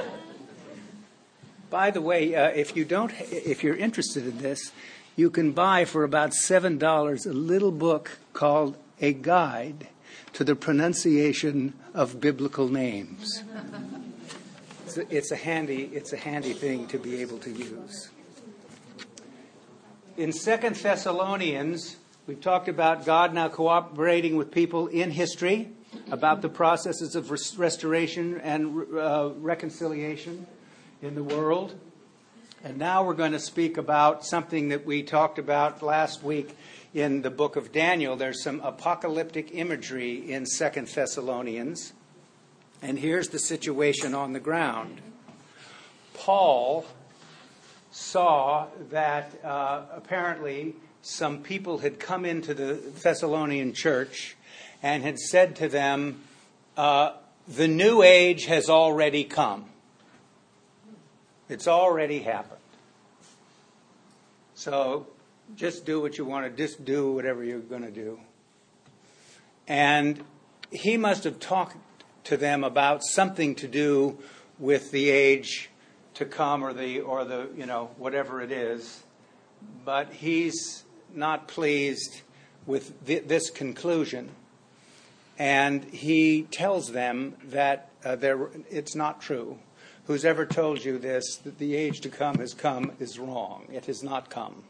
By 1.69 1.91
the 1.91 2.01
way, 2.01 2.33
uh, 2.35 2.49
if 2.49 2.75
you 2.75 2.85
don't, 2.85 3.11
if 3.19 3.63
you're 3.63 3.75
interested 3.75 4.25
in 4.25 4.37
this, 4.37 4.71
you 5.15 5.29
can 5.29 5.51
buy 5.51 5.85
for 5.85 6.03
about 6.03 6.33
seven 6.33 6.77
dollars 6.77 7.25
a 7.25 7.33
little 7.33 7.71
book 7.71 8.19
called 8.31 8.77
"A 9.01 9.11
Guide 9.11 9.87
to 10.33 10.43
the 10.43 10.55
Pronunciation 10.55 11.73
of 11.93 12.21
Biblical 12.21 12.69
Names." 12.69 13.43
It's 14.93 15.11
a, 15.11 15.17
it's 15.17 15.31
a 15.31 15.35
handy, 15.35 15.89
it's 15.91 16.13
a 16.13 16.17
handy 16.17 16.53
thing 16.53 16.85
to 16.89 16.99
be 16.99 17.19
able 17.23 17.39
to 17.39 17.49
use. 17.49 18.11
In 20.17 20.31
Second 20.31 20.75
Thessalonians, 20.75 21.95
we've 22.27 22.39
talked 22.39 22.67
about 22.67 23.03
God 23.03 23.33
now 23.33 23.49
cooperating 23.49 24.35
with 24.35 24.51
people 24.51 24.85
in 24.85 25.09
history 25.09 25.71
about 26.11 26.43
the 26.43 26.49
processes 26.49 27.15
of 27.15 27.31
restoration 27.57 28.39
and 28.41 28.85
uh, 28.95 29.31
reconciliation 29.37 30.45
in 31.01 31.15
the 31.15 31.23
world. 31.23 31.73
And 32.63 32.77
now 32.77 33.03
we're 33.03 33.15
going 33.15 33.31
to 33.31 33.39
speak 33.39 33.77
about 33.77 34.23
something 34.23 34.69
that 34.69 34.85
we 34.85 35.01
talked 35.01 35.39
about 35.39 35.81
last 35.81 36.21
week 36.21 36.55
in 36.93 37.23
the 37.23 37.31
book 37.31 37.55
of 37.55 37.71
Daniel. 37.71 38.15
There's 38.15 38.43
some 38.43 38.59
apocalyptic 38.59 39.55
imagery 39.55 40.31
in 40.31 40.45
Second 40.45 40.87
Thessalonians. 40.87 41.93
And 42.83 42.99
here's 42.99 43.29
the 43.29 43.39
situation 43.39 44.13
on 44.13 44.33
the 44.33 44.41
ground. 44.41 44.99
Paul 46.13 46.85
saw 47.91 48.67
that 48.91 49.31
uh, 49.41 49.83
apparently 49.95 50.75
some 51.01 51.43
people 51.43 51.77
had 51.77 51.97
come 51.97 52.25
into 52.25 52.53
the 52.53 52.73
Thessalonian 52.73 53.71
church 53.73 54.35
and 54.83 55.01
had 55.01 55.17
said 55.17 55.55
to 55.57 55.69
them, 55.69 56.23
uh, 56.75 57.13
The 57.47 57.69
new 57.69 58.01
age 58.01 58.47
has 58.47 58.69
already 58.69 59.23
come. 59.23 59.63
It's 61.47 61.69
already 61.69 62.19
happened. 62.19 62.59
So 64.55 65.07
just 65.55 65.85
do 65.85 66.01
what 66.01 66.17
you 66.17 66.25
want 66.25 66.45
to, 66.45 66.51
just 66.51 66.83
do 66.83 67.13
whatever 67.13 67.45
you're 67.45 67.59
going 67.59 67.83
to 67.83 67.91
do. 67.91 68.19
And 69.69 70.25
he 70.69 70.97
must 70.97 71.23
have 71.23 71.39
talked 71.39 71.77
to 72.25 72.37
them 72.37 72.63
about 72.63 73.03
something 73.03 73.55
to 73.55 73.67
do 73.67 74.17
with 74.59 74.91
the 74.91 75.09
age 75.09 75.69
to 76.13 76.25
come 76.25 76.63
or 76.63 76.73
the 76.73 77.01
or 77.01 77.25
the 77.25 77.49
you 77.55 77.65
know 77.65 77.89
whatever 77.97 78.41
it 78.41 78.51
is 78.51 79.03
but 79.83 80.11
he's 80.13 80.83
not 81.13 81.47
pleased 81.47 82.21
with 82.65 83.05
th- 83.05 83.27
this 83.27 83.49
conclusion 83.49 84.29
and 85.37 85.83
he 85.85 86.43
tells 86.43 86.91
them 86.91 87.35
that 87.43 87.89
uh, 88.05 88.15
it's 88.69 88.95
not 88.95 89.21
true. 89.21 89.59
Who's 90.05 90.25
ever 90.25 90.45
told 90.45 90.83
you 90.85 90.97
this, 90.97 91.37
that 91.37 91.57
the 91.57 91.75
age 91.75 91.99
to 92.01 92.09
come 92.09 92.37
has 92.37 92.53
come, 92.53 92.93
is 92.99 93.17
wrong. 93.17 93.67
It 93.71 93.85
has 93.87 94.03
not 94.03 94.29
come. 94.29 94.63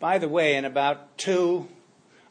By 0.00 0.18
the 0.18 0.28
way, 0.28 0.56
in 0.56 0.64
about 0.64 1.16
two, 1.16 1.68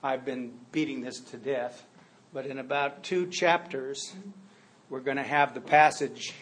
I've 0.04 0.26
been 0.26 0.54
beating 0.72 1.02
this 1.02 1.20
to 1.20 1.38
death, 1.38 1.86
but 2.34 2.46
in 2.46 2.60
about 2.60 3.04
two 3.04 3.28
chapters, 3.28 4.14
we're 4.90 5.00
going 5.00 5.18
to 5.18 5.24
have 5.24 5.54
the 5.54 5.62
passage 5.62 6.34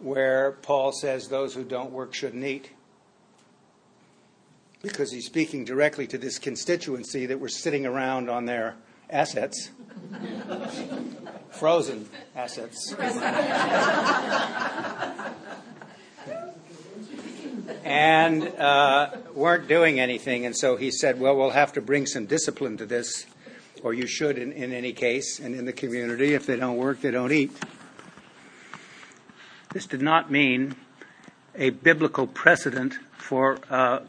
where 0.00 0.52
Paul 0.62 0.92
says 0.92 1.28
those 1.28 1.54
who 1.54 1.64
don't 1.64 1.92
work 1.92 2.14
shouldn't 2.14 2.44
eat. 2.44 2.70
Because 4.82 5.12
he's 5.12 5.26
speaking 5.26 5.64
directly 5.64 6.06
to 6.06 6.16
this 6.16 6.38
constituency 6.38 7.26
that 7.26 7.38
were 7.38 7.48
sitting 7.48 7.84
around 7.84 8.30
on 8.30 8.46
their 8.46 8.76
assets, 9.10 9.70
frozen 11.50 12.08
assets. 12.34 12.94
and 17.84 18.48
uh, 18.56 19.10
weren't 19.34 19.68
doing 19.68 20.00
anything. 20.00 20.46
And 20.46 20.56
so 20.56 20.76
he 20.76 20.90
said, 20.90 21.20
Well, 21.20 21.36
we'll 21.36 21.50
have 21.50 21.72
to 21.74 21.82
bring 21.82 22.06
some 22.06 22.26
discipline 22.26 22.76
to 22.78 22.86
this, 22.86 23.26
or 23.82 23.94
you 23.94 24.06
should 24.06 24.38
in, 24.38 24.52
in 24.52 24.72
any 24.72 24.92
case, 24.92 25.38
and 25.38 25.54
in 25.54 25.64
the 25.64 25.72
community. 25.72 26.34
If 26.34 26.46
they 26.46 26.56
don't 26.56 26.76
work, 26.76 27.00
they 27.00 27.10
don't 27.10 27.32
eat. 27.32 27.52
This 29.72 29.86
did 29.86 30.02
not 30.02 30.30
mean 30.30 30.74
a 31.54 31.70
biblical 31.70 32.26
precedent 32.26 32.94
for 33.18 33.58
uh, 33.70 34.00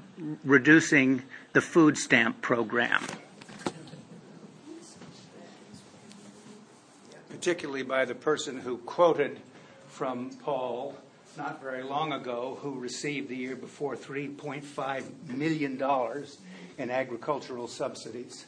reducing 0.43 1.23
the 1.53 1.61
food 1.61 1.97
stamp 1.97 2.41
program. 2.41 3.01
particularly 7.41 7.81
by 7.81 8.05
the 8.05 8.13
person 8.13 8.55
who 8.59 8.77
quoted 8.77 9.39
from 9.87 10.29
Paul 10.43 10.95
not 11.35 11.59
very 11.59 11.81
long 11.81 12.13
ago, 12.13 12.59
who 12.61 12.79
received 12.79 13.29
the 13.29 13.35
year 13.35 13.55
before 13.55 13.95
$3.5 13.95 15.03
million 15.27 15.81
in 16.77 16.91
agricultural 16.91 17.67
subsidies. 17.67 18.45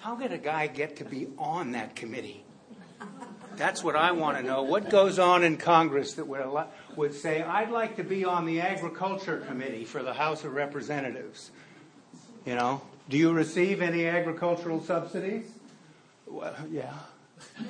How 0.00 0.16
did 0.16 0.32
a 0.32 0.38
guy 0.38 0.66
get 0.66 0.96
to 0.96 1.04
be 1.04 1.28
on 1.36 1.72
that 1.72 1.94
committee? 1.94 2.42
That's 3.56 3.84
what 3.84 3.96
I 3.96 4.12
want 4.12 4.38
to 4.38 4.42
know. 4.42 4.62
What 4.62 4.88
goes 4.88 5.18
on 5.18 5.44
in 5.44 5.58
Congress 5.58 6.14
that 6.14 6.26
would, 6.26 6.46
would 6.96 7.14
say, 7.14 7.42
I'd 7.42 7.70
like 7.70 7.96
to 7.96 8.02
be 8.02 8.24
on 8.24 8.46
the 8.46 8.62
Agriculture 8.62 9.44
Committee 9.46 9.84
for 9.84 10.02
the 10.02 10.14
House 10.14 10.42
of 10.44 10.54
Representatives? 10.54 11.50
You 12.46 12.54
know, 12.54 12.80
do 13.10 13.18
you 13.18 13.32
receive 13.32 13.82
any 13.82 14.06
agricultural 14.06 14.82
subsidies? 14.82 15.50
Well, 16.26 16.56
yeah. 16.70 16.94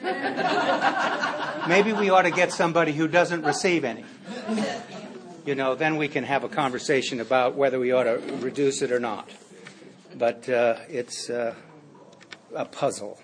Maybe 1.68 1.92
we 1.92 2.10
ought 2.10 2.22
to 2.22 2.30
get 2.30 2.52
somebody 2.52 2.92
who 2.92 3.08
doesn't 3.08 3.42
receive 3.42 3.84
any. 3.84 4.04
You 5.44 5.56
know, 5.56 5.74
then 5.74 5.96
we 5.96 6.06
can 6.06 6.22
have 6.22 6.44
a 6.44 6.48
conversation 6.48 7.18
about 7.18 7.56
whether 7.56 7.80
we 7.80 7.90
ought 7.90 8.04
to 8.04 8.22
reduce 8.38 8.82
it 8.82 8.92
or 8.92 9.00
not. 9.00 9.28
But 10.16 10.48
uh, 10.48 10.76
it's 10.88 11.28
uh, 11.28 11.56
a 12.54 12.64
puzzle. 12.64 13.20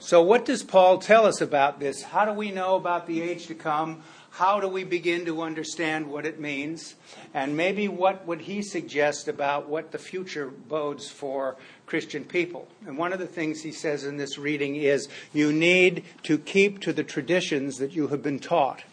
So, 0.00 0.22
what 0.22 0.44
does 0.44 0.62
Paul 0.62 0.98
tell 0.98 1.26
us 1.26 1.40
about 1.40 1.80
this? 1.80 2.02
How 2.02 2.24
do 2.24 2.32
we 2.32 2.50
know 2.50 2.76
about 2.76 3.06
the 3.06 3.20
age 3.20 3.46
to 3.48 3.54
come? 3.54 4.02
How 4.30 4.60
do 4.60 4.68
we 4.68 4.84
begin 4.84 5.24
to 5.24 5.42
understand 5.42 6.06
what 6.06 6.24
it 6.24 6.38
means? 6.38 6.94
And 7.34 7.56
maybe 7.56 7.88
what 7.88 8.26
would 8.26 8.42
he 8.42 8.62
suggest 8.62 9.26
about 9.26 9.68
what 9.68 9.90
the 9.90 9.98
future 9.98 10.46
bodes 10.46 11.08
for 11.08 11.56
Christian 11.86 12.24
people? 12.24 12.68
And 12.86 12.96
one 12.96 13.12
of 13.12 13.18
the 13.18 13.26
things 13.26 13.62
he 13.62 13.72
says 13.72 14.04
in 14.04 14.16
this 14.16 14.38
reading 14.38 14.76
is 14.76 15.08
you 15.32 15.52
need 15.52 16.04
to 16.22 16.38
keep 16.38 16.80
to 16.82 16.92
the 16.92 17.02
traditions 17.02 17.78
that 17.78 17.92
you 17.92 18.08
have 18.08 18.22
been 18.22 18.38
taught. 18.38 18.84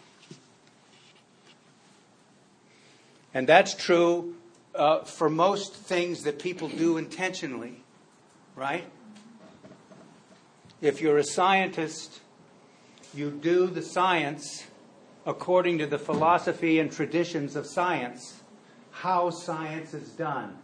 And 3.32 3.46
that's 3.46 3.74
true 3.74 4.34
uh, 4.74 5.04
for 5.04 5.30
most 5.30 5.74
things 5.74 6.24
that 6.24 6.40
people 6.40 6.68
do 6.68 6.96
intentionally, 6.96 7.82
right? 8.56 8.84
If 10.80 11.00
you're 11.00 11.18
a 11.18 11.24
scientist, 11.24 12.20
you 13.14 13.30
do 13.30 13.66
the 13.66 13.82
science 13.82 14.64
according 15.24 15.78
to 15.78 15.86
the 15.86 15.98
philosophy 15.98 16.78
and 16.78 16.92
traditions 16.92 17.56
of 17.56 17.66
science, 17.66 18.42
how 18.90 19.30
science 19.30 19.94
is 19.94 20.10
done. 20.10 20.58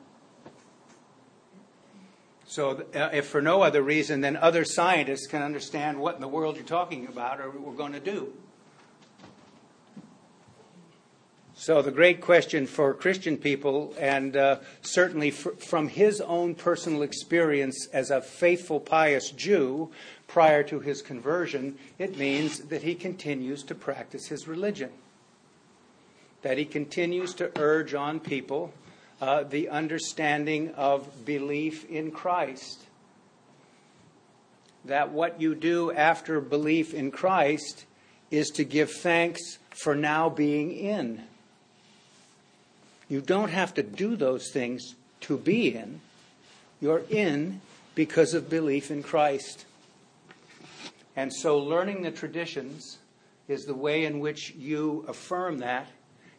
So, 2.45 2.85
uh, 2.95 3.09
if 3.13 3.27
for 3.27 3.41
no 3.41 3.63
other 3.63 3.83
reason, 3.83 4.21
then 4.21 4.37
other 4.37 4.65
scientists 4.65 5.27
can 5.27 5.43
understand 5.43 5.99
what 5.99 6.17
in 6.17 6.21
the 6.21 6.29
world 6.29 6.57
you're 6.57 6.67
talking 6.67 7.07
about 7.07 7.41
or 7.41 7.51
we're 7.51 7.73
going 7.73 7.95
to 7.95 8.01
do. 8.01 8.33
So, 11.65 11.81
the 11.81 11.93
great 11.93 12.21
question 12.21 12.67
for 12.67 12.93
Christian 12.93 13.37
people, 13.37 13.95
and 13.97 14.37
uh, 14.37 14.57
certainly 14.81 15.31
from 15.31 15.87
his 15.87 16.21
own 16.21 16.57
personal 16.57 17.03
experience 17.03 17.87
as 17.93 18.11
a 18.11 18.21
faithful, 18.21 18.81
pious 18.81 19.31
Jew, 19.31 19.93
prior 20.27 20.65
to 20.65 20.81
his 20.81 21.03
conversion, 21.03 21.79
it 22.01 22.19
means 22.19 22.59
that 22.63 22.83
he 22.83 22.97
continues 22.97 23.63
to 23.63 23.77
practice 23.77 24.27
his 24.27 24.49
religion. 24.49 24.91
That 26.43 26.59
he 26.59 26.65
continues 26.65 27.33
to 27.35 27.53
urge 27.57 27.95
on 27.95 28.19
people 28.19 28.75
uh, 29.21 29.45
the 29.45 29.69
understanding 29.69 30.75
of 30.75 31.25
belief 31.25 31.89
in 31.89 32.11
Christ. 32.11 32.87
That 34.85 35.13
what 35.13 35.41
you 35.41 35.55
do 35.55 35.93
after 35.93 36.41
belief 36.41 36.93
in 36.93 37.13
Christ 37.13 37.87
is 38.33 38.49
to 38.49 38.65
give 38.65 38.91
thanks 38.91 39.59
for 39.71 39.95
now 39.95 40.29
being 40.29 40.73
in. 40.73 41.23
You 43.13 43.21
don't 43.21 43.51
have 43.51 43.75
to 43.75 43.83
do 43.83 44.17
those 44.17 44.51
things 44.51 44.95
to 45.21 45.37
be 45.37 45.77
in. 45.77 46.01
You're 46.81 47.03
in 47.11 47.61
because 47.95 48.33
of 48.33 48.49
belief 48.49 48.91
in 48.91 49.03
Christ. 49.03 49.67
And 51.15 51.31
so, 51.31 51.59
learning 51.59 52.05
the 52.05 52.11
traditions 52.11 52.97
is 53.49 53.67
the 53.67 53.75
way 53.75 54.07
in 54.07 54.21
which 54.21 54.55
you 54.55 55.05
affirm 55.07 55.59
that, 55.59 55.89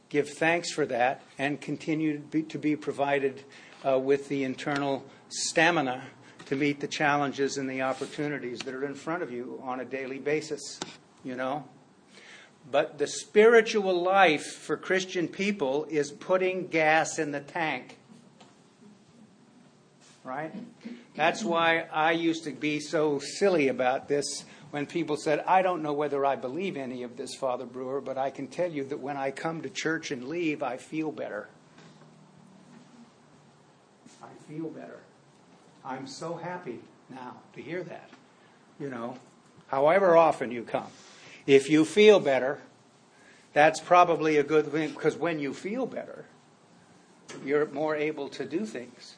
give 0.10 0.32
thanks 0.32 0.72
for 0.72 0.88
that, 0.88 1.22
and 1.38 1.62
continue 1.62 2.14
to 2.14 2.24
be, 2.24 2.42
to 2.42 2.58
be 2.58 2.76
provided 2.76 3.44
uh, 3.88 4.00
with 4.00 4.28
the 4.28 4.44
internal 4.44 5.06
stamina 5.30 6.02
to 6.48 6.56
meet 6.56 6.80
the 6.80 6.88
challenges 6.88 7.60
and 7.60 7.70
the 7.70 7.84
opportunities 7.84 8.58
that 8.62 8.74
are 8.74 8.86
in 8.86 8.96
front 8.96 9.22
of 9.22 9.32
you 9.32 9.62
on 9.64 9.80
a 9.80 9.86
daily 9.86 10.18
basis, 10.18 10.80
you 11.24 11.36
know? 11.36 11.66
But 12.70 12.98
the 12.98 13.08
spiritual 13.08 14.02
life 14.02 14.46
for 14.46 14.78
Christian 14.78 15.28
people 15.28 15.86
is 15.90 16.12
putting 16.12 16.68
gas 16.68 17.20
in 17.20 17.32
the 17.32 17.40
tank. 17.40 17.98
Right? 20.24 20.54
That's 21.16 21.44
why 21.44 21.86
I 21.92 22.14
used 22.14 22.46
to 22.46 22.52
be 22.52 22.80
so 22.80 23.20
silly 23.20 23.68
about 23.68 24.08
this 24.08 24.46
when 24.72 24.88
people 24.88 25.18
said, 25.18 25.44
I 25.46 25.62
don't 25.62 25.84
know 25.84 25.94
whether 25.94 26.26
I 26.26 26.36
believe 26.36 26.78
any 26.78 27.04
of 27.04 27.16
this, 27.16 27.36
Father 27.36 27.66
Breuer, 27.66 28.02
but 28.02 28.18
I 28.18 28.32
can 28.32 28.48
tell 28.48 28.72
you 28.72 28.84
that 28.86 29.00
when 29.00 29.18
I 29.18 29.30
come 29.30 29.62
to 29.62 29.70
church 29.70 30.10
and 30.10 30.28
leave, 30.28 30.64
I 30.64 30.78
feel 30.78 31.12
better. 31.12 31.48
I 34.24 34.30
feel 34.52 34.70
better. 34.70 35.02
I'm 35.86 36.08
so 36.08 36.36
happy 36.36 36.80
now 37.10 37.36
to 37.54 37.62
hear 37.62 37.84
that. 37.84 38.10
You 38.80 38.90
know, 38.90 39.18
however 39.68 40.18
often 40.18 40.52
you 40.52 40.64
come. 40.64 40.88
If 41.46 41.70
you 41.70 41.86
feel 41.86 42.20
better, 42.20 42.60
that's 43.54 43.80
probably 43.80 44.38
a 44.38 44.44
good 44.44 44.72
thing 44.72 44.92
because 44.92 45.16
when 45.16 45.40
you 45.40 45.54
feel 45.54 45.86
better, 45.86 46.26
you're 47.46 47.66
more 47.68 47.96
able 47.96 48.30
to 48.30 48.46
do 48.46 48.66
things 48.66 49.16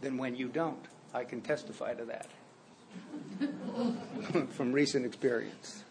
than 0.00 0.18
when 0.18 0.36
you 0.36 0.48
don't. 0.48 0.84
I 1.14 1.24
can 1.24 1.40
testify 1.40 1.94
to 1.94 2.04
that 2.06 2.26
from 4.50 4.72
recent 4.72 5.06
experience. 5.06 5.84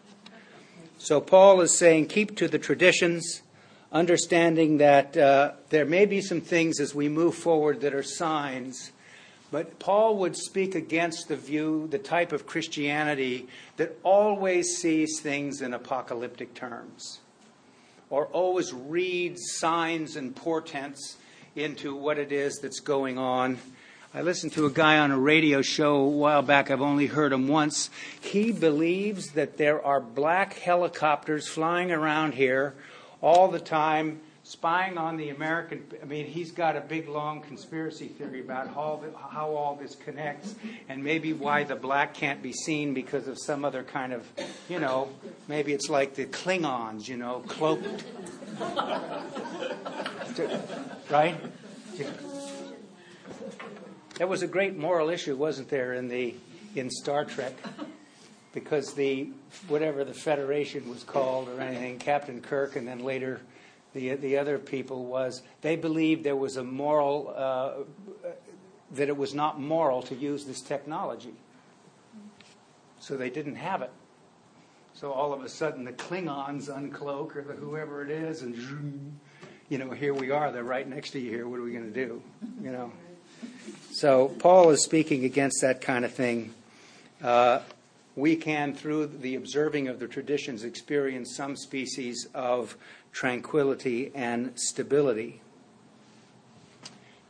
So 0.98 1.20
Paul 1.20 1.60
is 1.60 1.76
saying, 1.76 2.06
keep 2.06 2.36
to 2.36 2.46
the 2.46 2.58
traditions, 2.58 3.42
understanding 3.90 4.78
that 4.78 5.16
uh, 5.16 5.52
there 5.70 5.84
may 5.84 6.06
be 6.06 6.20
some 6.20 6.40
things 6.40 6.78
as 6.78 6.94
we 6.94 7.08
move 7.08 7.34
forward 7.34 7.80
that 7.80 7.94
are 7.94 8.02
signs 8.02 8.92
but 9.52 9.78
Paul 9.78 10.16
would 10.16 10.34
speak 10.34 10.74
against 10.74 11.28
the 11.28 11.36
view, 11.36 11.86
the 11.90 11.98
type 11.98 12.32
of 12.32 12.46
Christianity 12.46 13.46
that 13.76 13.98
always 14.02 14.78
sees 14.78 15.20
things 15.20 15.60
in 15.60 15.74
apocalyptic 15.74 16.54
terms 16.54 17.20
or 18.08 18.26
always 18.28 18.72
reads 18.72 19.40
signs 19.58 20.16
and 20.16 20.34
portents 20.34 21.18
into 21.54 21.94
what 21.94 22.18
it 22.18 22.32
is 22.32 22.58
that's 22.60 22.80
going 22.80 23.18
on. 23.18 23.58
I 24.14 24.22
listened 24.22 24.52
to 24.54 24.66
a 24.66 24.70
guy 24.70 24.98
on 24.98 25.10
a 25.10 25.18
radio 25.18 25.60
show 25.60 25.96
a 25.96 26.08
while 26.08 26.42
back. 26.42 26.70
I've 26.70 26.82
only 26.82 27.06
heard 27.06 27.32
him 27.32 27.46
once. 27.46 27.90
He 28.20 28.52
believes 28.52 29.32
that 29.32 29.58
there 29.58 29.84
are 29.84 30.00
black 30.00 30.54
helicopters 30.54 31.46
flying 31.46 31.92
around 31.92 32.34
here 32.34 32.74
all 33.20 33.48
the 33.48 33.60
time 33.60 34.20
spying 34.52 34.98
on 34.98 35.16
the 35.16 35.30
American. 35.30 35.82
I 36.02 36.04
mean, 36.04 36.26
he's 36.26 36.52
got 36.52 36.76
a 36.76 36.80
big, 36.80 37.08
long 37.08 37.40
conspiracy 37.40 38.08
theory 38.08 38.40
about 38.40 38.68
how, 38.68 39.02
how 39.30 39.54
all 39.54 39.76
this 39.76 39.94
connects 39.94 40.54
and 40.90 41.02
maybe 41.02 41.32
why 41.32 41.64
the 41.64 41.74
black 41.74 42.12
can't 42.12 42.42
be 42.42 42.52
seen 42.52 42.92
because 42.92 43.28
of 43.28 43.38
some 43.40 43.64
other 43.64 43.82
kind 43.82 44.12
of, 44.12 44.26
you 44.68 44.78
know, 44.78 45.08
maybe 45.48 45.72
it's 45.72 45.88
like 45.88 46.14
the 46.14 46.26
Klingons, 46.26 47.08
you 47.08 47.16
know, 47.16 47.42
cloaked. 47.48 48.04
right? 51.10 51.36
That 54.18 54.28
was 54.28 54.42
a 54.42 54.46
great 54.46 54.76
moral 54.76 55.08
issue, 55.08 55.34
wasn't 55.34 55.70
there, 55.70 55.94
in 55.94 56.08
the 56.08 56.34
in 56.76 56.90
Star 56.90 57.24
Trek? 57.24 57.54
Because 58.52 58.92
the 58.92 59.30
whatever 59.68 60.04
the 60.04 60.12
Federation 60.14 60.90
was 60.90 61.02
called 61.04 61.48
or 61.48 61.60
anything, 61.60 61.98
Captain 61.98 62.42
Kirk, 62.42 62.76
and 62.76 62.86
then 62.86 63.00
later 63.00 63.40
the, 63.94 64.14
the 64.14 64.38
other 64.38 64.58
people 64.58 65.04
was 65.04 65.42
they 65.60 65.76
believed 65.76 66.24
there 66.24 66.36
was 66.36 66.56
a 66.56 66.64
moral, 66.64 67.32
uh, 67.36 67.72
that 68.92 69.08
it 69.08 69.16
was 69.16 69.34
not 69.34 69.60
moral 69.60 70.02
to 70.02 70.14
use 70.14 70.44
this 70.44 70.60
technology. 70.60 71.34
So 73.00 73.16
they 73.16 73.30
didn't 73.30 73.56
have 73.56 73.82
it. 73.82 73.90
So 74.94 75.12
all 75.12 75.32
of 75.32 75.42
a 75.42 75.48
sudden 75.48 75.84
the 75.84 75.92
Klingons 75.92 76.68
uncloak 76.68 77.34
or 77.36 77.42
the 77.42 77.54
whoever 77.54 78.04
it 78.04 78.10
is, 78.10 78.42
and 78.42 79.18
you 79.68 79.78
know, 79.78 79.90
here 79.90 80.14
we 80.14 80.30
are. 80.30 80.52
They're 80.52 80.62
right 80.62 80.86
next 80.86 81.10
to 81.12 81.18
you 81.18 81.30
here. 81.30 81.48
What 81.48 81.58
are 81.58 81.62
we 81.62 81.72
going 81.72 81.92
to 81.92 82.06
do? 82.06 82.22
You 82.62 82.72
know. 82.72 82.92
So 83.90 84.28
Paul 84.28 84.70
is 84.70 84.84
speaking 84.84 85.24
against 85.24 85.60
that 85.62 85.80
kind 85.80 86.04
of 86.04 86.12
thing. 86.12 86.54
Uh, 87.22 87.60
we 88.14 88.36
can, 88.36 88.74
through 88.74 89.06
the 89.06 89.34
observing 89.34 89.88
of 89.88 89.98
the 89.98 90.06
traditions, 90.06 90.64
experience 90.64 91.34
some 91.34 91.56
species 91.56 92.28
of 92.34 92.76
tranquility, 93.12 94.10
and 94.14 94.58
stability. 94.58 95.40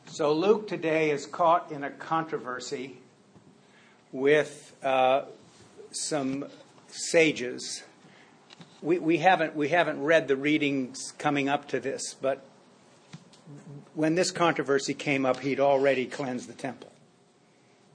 So 0.07 0.33
Luke 0.33 0.69
today 0.69 1.11
is 1.11 1.27
caught 1.27 1.73
in 1.73 1.85
a 1.85 1.91
controversy 1.91 2.99
with 4.13 4.77
uh, 4.83 5.23
some 5.91 6.47
sages. 6.89 7.83
We, 8.81 8.99
we, 8.99 9.19
haven't, 9.19 9.57
we 9.57 9.69
haven't 9.69 10.03
read 10.03 10.29
the 10.29 10.37
readings 10.37 11.13
coming 11.19 11.49
up 11.49 11.69
to 11.69 11.81
this, 11.81 12.15
but 12.15 12.45
when 13.95 14.15
this 14.15 14.31
controversy 14.31 14.95
came 14.95 15.27
up, 15.27 15.41
he'd 15.41 15.61
already 15.61 16.07
cleansed 16.07 16.49
the 16.49 16.55
temple 16.55 16.92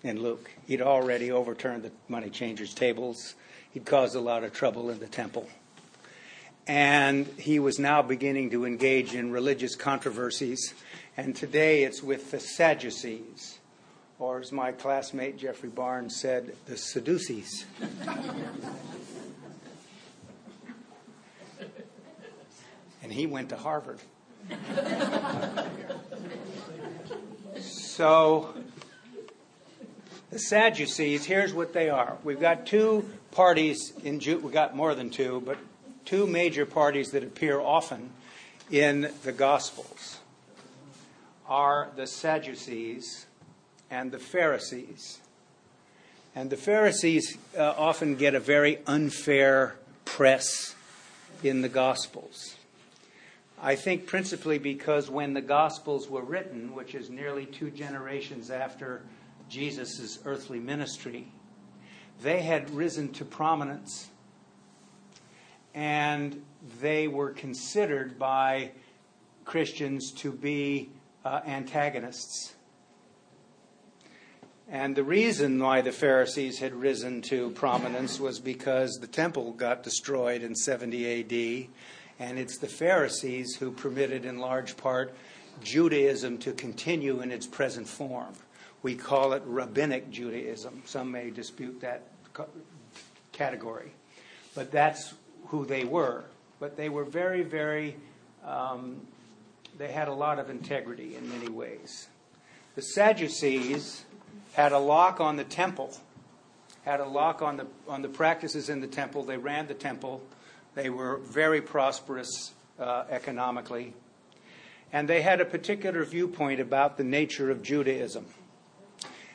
in 0.04 0.22
Luke. 0.22 0.52
He'd 0.68 0.82
already 0.82 1.32
overturned 1.32 1.84
the 1.84 1.92
money 2.08 2.30
changers' 2.30 2.74
tables. 2.74 3.36
He'd 3.72 3.86
caused 3.86 4.16
a 4.16 4.20
lot 4.20 4.44
of 4.44 4.54
trouble 4.54 4.90
in 4.90 5.00
the 5.00 5.08
temple 5.08 5.48
and 6.68 7.26
he 7.38 7.60
was 7.60 7.80
now 7.80 8.02
beginning 8.02 8.50
to 8.50 8.66
engage 8.66 9.16
in 9.16 9.32
religious 9.32 9.74
controversies. 9.76 10.74
And 11.16 11.34
today 11.36 11.84
it's 11.84 12.02
with 12.04 12.32
the 12.32 12.42
Sadducees, 12.42 13.60
or 14.20 14.40
as 14.40 14.52
my 14.52 14.74
classmate 14.74 15.38
Jeffrey 15.38 15.70
Barnes 15.70 16.20
said, 16.20 16.56
the 16.66 16.76
Sadducees. 16.78 17.66
and 23.02 23.12
he 23.12 23.26
went 23.26 23.50
to 23.50 23.56
Harvard. 23.56 24.00
so, 27.62 28.54
the 30.30 30.40
Sadducees, 30.40 31.26
here's 31.26 31.54
what 31.54 31.74
they 31.74 31.90
are. 31.90 32.18
We've 32.24 32.40
got 32.40 32.66
two 32.66 33.10
parties 33.32 33.94
in 34.04 34.20
Jude, 34.20 34.44
we've 34.44 34.54
got 34.54 34.76
more 34.76 34.94
than 34.94 35.10
two, 35.10 35.42
but 35.46 35.58
two 36.06 36.28
major 36.28 36.66
parties 36.66 37.12
that 37.12 37.24
appear 37.24 37.60
often 37.60 38.10
in 38.70 39.12
the 39.24 39.32
Gospels 39.32 40.18
are 41.48 41.90
the 41.96 42.08
Sadducees 42.08 43.26
and 43.90 44.12
the 44.12 44.20
Pharisees. 44.20 45.20
And 46.36 46.50
the 46.50 46.58
Pharisees 46.58 47.38
uh, 47.58 47.74
often 47.78 48.16
get 48.16 48.36
a 48.36 48.40
very 48.40 48.80
unfair 48.86 49.76
press 50.04 50.76
in 51.42 51.62
the 51.62 51.70
Gospels. 51.70 52.56
I 53.60 53.76
think 53.76 54.06
principally 54.06 54.60
because 54.60 55.10
when 55.10 55.34
the 55.34 55.42
Gospels 55.42 56.10
were 56.10 56.22
written, 56.22 56.76
which 56.76 56.94
is 56.94 57.10
nearly 57.10 57.46
two 57.46 57.72
generations 57.72 58.52
after 58.52 59.02
Jesus' 59.50 60.20
earthly 60.26 60.60
ministry, 60.60 61.28
they 62.22 62.42
had 62.42 62.70
risen 62.70 63.12
to 63.14 63.26
prominence 63.26 64.10
and 65.78 66.42
they 66.82 67.08
were 67.08 67.30
considered 67.30 68.18
by 68.18 68.72
Christians 69.46 70.12
to 70.12 70.32
be 70.32 70.90
uh, 71.24 71.42
antagonists. 71.46 72.56
And 74.68 74.96
the 74.96 75.04
reason 75.04 75.60
why 75.60 75.82
the 75.82 75.92
Pharisees 75.92 76.58
had 76.60 76.74
risen 76.74 77.22
to 77.24 77.52
prominence 77.52 78.20
was 78.20 78.40
because 78.40 78.98
the 79.00 79.08
temple 79.08 79.54
got 79.54 79.84
destroyed 79.84 80.42
in 80.42 80.56
70 80.56 81.22
AD, 81.22 81.70
and 82.20 82.40
it's 82.40 82.58
the 82.58 82.68
Pharisees 82.68 83.56
who 83.56 83.72
permitted, 83.72 84.26
in 84.26 84.40
large 84.40 84.76
part, 84.76 85.14
Judaism 85.64 86.40
to 86.40 86.54
continue 86.54 87.22
in 87.22 87.32
its 87.32 87.46
present 87.46 87.88
form. 87.88 88.34
We 88.84 88.96
call 88.96 89.34
it 89.34 89.44
rabbinic 89.46 90.10
Judaism. 90.12 90.84
Some 90.86 91.12
may 91.12 91.30
dispute 91.30 91.82
that 91.82 92.04
category. 93.32 93.92
But 94.56 94.72
that's 94.72 95.14
who 95.48 95.66
they 95.66 95.84
were. 95.84 96.26
But 96.60 96.78
they 96.78 96.90
were 96.90 97.04
very, 97.04 97.44
very, 97.44 97.96
um, 98.46 99.02
they 99.78 99.92
had 99.92 100.08
a 100.08 100.14
lot 100.14 100.40
of 100.40 100.50
integrity 100.50 101.16
in 101.16 101.30
many 101.30 101.50
ways. 101.50 102.08
The 102.76 102.82
Sadducees 102.82 104.06
had 104.54 104.72
a 104.72 104.80
lock 104.80 105.20
on 105.20 105.36
the 105.36 105.44
temple, 105.44 105.96
had 106.84 107.00
a 107.00 107.06
lock 107.06 107.42
on 107.42 107.58
the, 107.58 107.68
on 107.88 108.02
the 108.02 108.10
practices 108.10 108.70
in 108.70 108.82
the 108.82 108.88
temple. 108.88 109.24
They 109.24 109.38
ran 109.38 109.68
the 109.68 109.74
temple. 109.74 110.22
They 110.76 110.90
were 110.90 111.18
very 111.18 111.62
prosperous 111.62 112.54
uh, 112.80 113.06
economically. 113.10 113.94
And 114.94 115.08
they 115.08 115.22
had 115.22 115.42
a 115.42 115.46
particular 115.46 116.06
viewpoint 116.06 116.60
about 116.60 116.98
the 116.98 117.04
nature 117.04 117.52
of 117.52 117.62
Judaism. 117.62 118.26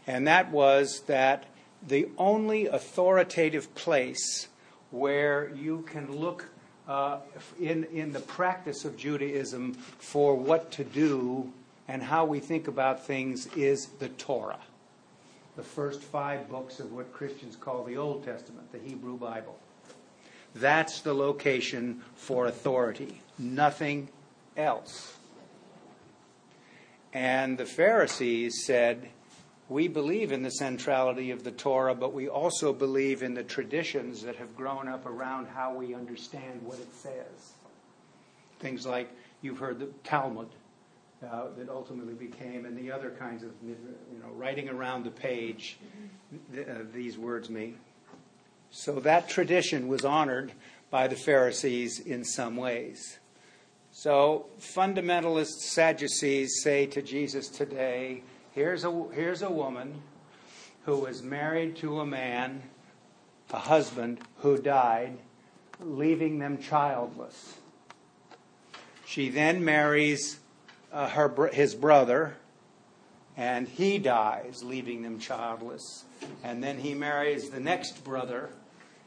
And 0.06 0.26
that 0.26 0.50
was 0.50 1.00
that 1.06 1.46
the 1.86 2.08
only 2.18 2.66
authoritative 2.66 3.74
place 3.74 4.48
where 4.90 5.52
you 5.54 5.82
can 5.82 6.14
look 6.14 6.48
uh, 6.88 7.18
in, 7.60 7.84
in 7.84 8.12
the 8.12 8.20
practice 8.20 8.84
of 8.84 8.96
Judaism 8.96 9.74
for 9.74 10.34
what 10.34 10.70
to 10.72 10.84
do 10.84 11.52
and 11.88 12.02
how 12.02 12.24
we 12.24 12.40
think 12.40 12.68
about 12.68 13.06
things 13.06 13.46
is 13.56 13.86
the 13.98 14.08
Torah, 14.10 14.60
the 15.56 15.62
first 15.62 16.02
five 16.02 16.48
books 16.48 16.80
of 16.80 16.92
what 16.92 17.12
Christians 17.12 17.56
call 17.56 17.84
the 17.84 17.96
Old 17.96 18.24
Testament, 18.24 18.70
the 18.72 18.78
Hebrew 18.78 19.16
Bible. 19.16 19.58
That's 20.54 21.00
the 21.00 21.14
location 21.14 22.02
for 22.14 22.46
authority, 22.46 23.20
nothing 23.38 24.08
else. 24.56 25.16
And 27.12 27.58
the 27.58 27.66
Pharisees 27.66 28.64
said, 28.64 29.08
we 29.72 29.88
believe 29.88 30.32
in 30.32 30.42
the 30.42 30.50
centrality 30.50 31.30
of 31.30 31.44
the 31.44 31.50
Torah, 31.50 31.94
but 31.94 32.12
we 32.12 32.28
also 32.28 32.72
believe 32.72 33.22
in 33.22 33.34
the 33.34 33.42
traditions 33.42 34.22
that 34.22 34.36
have 34.36 34.54
grown 34.56 34.86
up 34.86 35.06
around 35.06 35.46
how 35.46 35.74
we 35.74 35.94
understand 35.94 36.60
what 36.62 36.78
it 36.78 36.94
says. 36.94 37.52
Things 38.60 38.86
like 38.86 39.10
you've 39.40 39.58
heard 39.58 39.78
the 39.78 39.86
Talmud 40.04 40.48
uh, 41.22 41.46
that 41.56 41.68
ultimately 41.68 42.14
became, 42.14 42.66
and 42.66 42.76
the 42.76 42.92
other 42.92 43.10
kinds 43.10 43.42
of, 43.42 43.50
you 43.64 43.76
know, 44.20 44.28
writing 44.34 44.68
around 44.68 45.04
the 45.04 45.10
page, 45.10 45.78
th- 46.54 46.68
uh, 46.68 46.74
these 46.92 47.16
words 47.16 47.48
mean. 47.48 47.78
So 48.70 49.00
that 49.00 49.28
tradition 49.28 49.88
was 49.88 50.04
honored 50.04 50.52
by 50.90 51.08
the 51.08 51.16
Pharisees 51.16 51.98
in 51.98 52.24
some 52.24 52.56
ways. 52.56 53.18
So 53.92 54.46
fundamentalist 54.58 55.60
Sadducees 55.60 56.62
say 56.62 56.86
to 56.86 57.02
Jesus 57.02 57.48
today, 57.48 58.22
Here's 58.52 58.84
a, 58.84 59.06
here's 59.14 59.40
a 59.40 59.50
woman 59.50 60.02
who 60.84 60.98
was 60.98 61.22
married 61.22 61.76
to 61.76 62.00
a 62.00 62.06
man, 62.06 62.62
a 63.50 63.58
husband, 63.58 64.18
who 64.40 64.58
died, 64.58 65.16
leaving 65.80 66.38
them 66.38 66.58
childless. 66.58 67.56
She 69.06 69.30
then 69.30 69.64
marries 69.64 70.38
uh, 70.92 71.08
her, 71.08 71.48
his 71.48 71.74
brother, 71.74 72.36
and 73.38 73.66
he 73.66 73.96
dies, 73.96 74.62
leaving 74.62 75.00
them 75.00 75.18
childless. 75.18 76.04
And 76.44 76.62
then 76.62 76.76
he 76.76 76.92
marries 76.92 77.48
the 77.48 77.60
next 77.60 78.04
brother, 78.04 78.50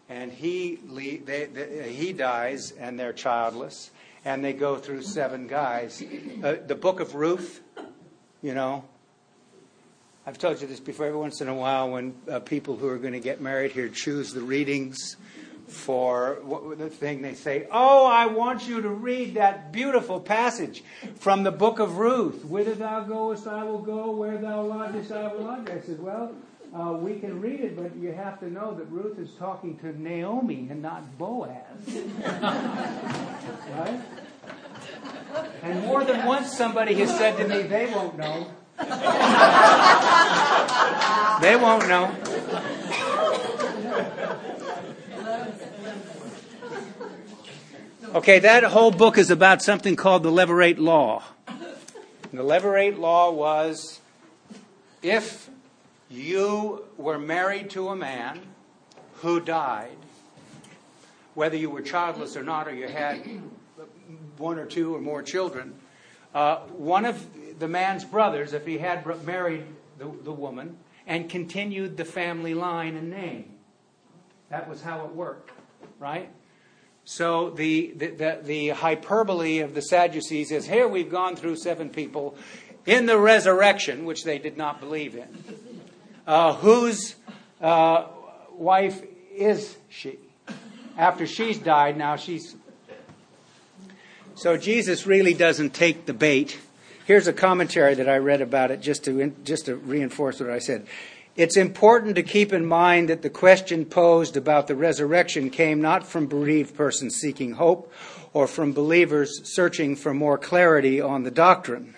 and 0.09 0.31
he, 0.31 0.79
they, 0.87 1.45
they, 1.45 1.93
he 1.93 2.13
dies, 2.13 2.71
and 2.71 2.99
they're 2.99 3.13
childless. 3.13 3.91
And 4.23 4.43
they 4.43 4.53
go 4.53 4.77
through 4.77 5.03
seven 5.03 5.45
guys. 5.45 6.03
Uh, 6.43 6.55
the 6.65 6.73
book 6.73 6.99
of 6.99 7.13
Ruth, 7.13 7.61
you 8.41 8.55
know, 8.55 8.85
I've 10.27 10.39
told 10.39 10.59
you 10.59 10.65
this 10.65 10.79
before. 10.79 11.05
Every 11.05 11.19
once 11.19 11.39
in 11.39 11.47
a 11.47 11.53
while, 11.53 11.91
when 11.91 12.15
uh, 12.27 12.39
people 12.39 12.75
who 12.77 12.87
are 12.87 12.97
going 12.97 13.13
to 13.13 13.19
get 13.19 13.41
married 13.41 13.73
here 13.73 13.89
choose 13.89 14.33
the 14.33 14.41
readings 14.41 15.17
for 15.67 16.39
what, 16.41 16.79
the 16.79 16.89
thing, 16.89 17.21
they 17.21 17.35
say, 17.35 17.67
"Oh, 17.71 18.07
I 18.07 18.25
want 18.25 18.67
you 18.67 18.81
to 18.81 18.89
read 18.89 19.35
that 19.35 19.71
beautiful 19.71 20.19
passage 20.19 20.83
from 21.19 21.43
the 21.43 21.51
book 21.51 21.77
of 21.77 21.97
Ruth. 21.97 22.43
Whither 22.43 22.73
thou 22.73 23.01
goest, 23.01 23.45
I 23.45 23.63
will 23.65 23.83
go. 23.83 24.09
Where 24.11 24.39
thou 24.39 24.63
lodgest, 24.63 25.11
I 25.11 25.31
will 25.31 25.43
lodge." 25.43 25.69
I 25.69 25.79
said, 25.81 26.01
"Well, 26.01 26.33
uh, 26.73 26.93
we 26.93 27.19
can 27.19 27.39
read 27.39 27.59
it, 27.59 27.75
but 27.75 27.95
you 27.95 28.11
have 28.11 28.39
to 28.39 28.51
know 28.51 28.73
that 28.73 28.85
Ruth 28.85 29.19
is 29.19 29.31
talking 29.35 29.77
to 29.77 29.93
Naomi 30.01 30.67
and 30.71 30.81
not 30.81 31.19
Boaz, 31.19 31.53
right?" 33.77 34.01
And 35.61 35.85
more 35.85 36.03
than 36.03 36.25
once, 36.25 36.57
somebody 36.57 36.95
has 36.95 37.15
said 37.15 37.37
to 37.37 37.47
me, 37.47 37.61
"They 37.61 37.85
won't 37.93 38.17
know." 38.17 38.47
They 41.41 41.55
won't 41.55 41.87
know. 41.87 42.15
Okay, 48.15 48.39
that 48.39 48.63
whole 48.63 48.91
book 48.91 49.17
is 49.17 49.29
about 49.29 49.61
something 49.61 49.95
called 49.95 50.23
the 50.23 50.31
Levirate 50.31 50.79
Law. 50.79 51.23
The 52.31 52.43
Levirate 52.43 52.97
Law 52.97 53.31
was 53.31 53.99
if 55.01 55.49
you 56.09 56.85
were 56.97 57.19
married 57.19 57.69
to 57.71 57.89
a 57.89 57.95
man 57.95 58.39
who 59.15 59.39
died, 59.39 59.97
whether 61.33 61.57
you 61.57 61.69
were 61.69 61.81
childless 61.81 62.37
or 62.37 62.43
not, 62.43 62.67
or 62.67 62.73
you 62.73 62.87
had 62.87 63.21
one 64.37 64.59
or 64.59 64.65
two 64.65 64.95
or 64.95 65.01
more 65.01 65.21
children, 65.21 65.75
uh, 66.33 66.57
one 66.77 67.05
of 67.05 67.25
the 67.59 67.67
man's 67.67 68.03
brothers, 68.03 68.53
if 68.53 68.65
he 68.65 68.77
had 68.77 69.05
married 69.25 69.65
the, 69.97 70.11
the 70.23 70.31
woman, 70.31 70.77
and 71.07 71.29
continued 71.29 71.97
the 71.97 72.05
family 72.05 72.53
line 72.53 72.95
and 72.95 73.09
name. 73.09 73.51
That 74.49 74.69
was 74.69 74.81
how 74.81 75.05
it 75.05 75.15
worked, 75.15 75.51
right? 75.99 76.29
So 77.03 77.51
the, 77.51 77.93
the, 77.95 78.07
the, 78.07 78.39
the, 78.43 78.69
hyperbole 78.69 79.59
of 79.59 79.75
the 79.75 79.81
Sadducees 79.81 80.51
is 80.51 80.65
here 80.65 80.87
we've 80.87 81.11
gone 81.11 81.35
through 81.35 81.57
seven 81.57 81.89
people 81.89 82.35
in 82.85 83.05
the 83.05 83.17
resurrection, 83.19 84.05
which 84.05 84.23
they 84.23 84.39
did 84.39 84.57
not 84.57 84.79
believe 84.79 85.15
in. 85.15 85.27
Uh, 86.27 86.53
whose 86.55 87.15
uh, 87.61 88.07
wife 88.55 88.99
is 89.35 89.77
she? 89.89 90.17
After 90.97 91.27
she's 91.27 91.59
died, 91.59 91.97
now 91.97 92.15
she's. 92.15 92.55
So 94.33 94.57
Jesus 94.57 95.05
really 95.05 95.35
doesn't 95.35 95.75
take 95.75 96.07
the 96.07 96.15
bait 96.15 96.59
Here's 97.05 97.27
a 97.27 97.33
commentary 97.33 97.93
that 97.93 98.09
I 98.09 98.17
read 98.17 98.41
about 98.41 98.71
it 98.71 98.81
just 98.81 99.03
to, 99.05 99.29
just 99.43 99.67
to 99.67 99.75
reinforce 99.75 100.39
what 100.39 100.49
I 100.49 100.57
said. 100.57 100.87
It's 101.35 101.55
important 101.55 102.15
to 102.15 102.23
keep 102.23 102.51
in 102.51 102.65
mind 102.65 103.09
that 103.09 103.21
the 103.21 103.29
question 103.29 103.85
posed 103.85 104.35
about 104.35 104.65
the 104.65 104.75
resurrection 104.75 105.51
came 105.51 105.81
not 105.81 106.07
from 106.07 106.25
bereaved 106.25 106.75
persons 106.75 107.17
seeking 107.17 107.53
hope 107.53 107.93
or 108.33 108.47
from 108.47 108.73
believers 108.73 109.41
searching 109.43 109.95
for 109.95 110.15
more 110.15 110.39
clarity 110.39 110.99
on 110.99 111.21
the 111.21 111.29
doctrine. 111.29 111.93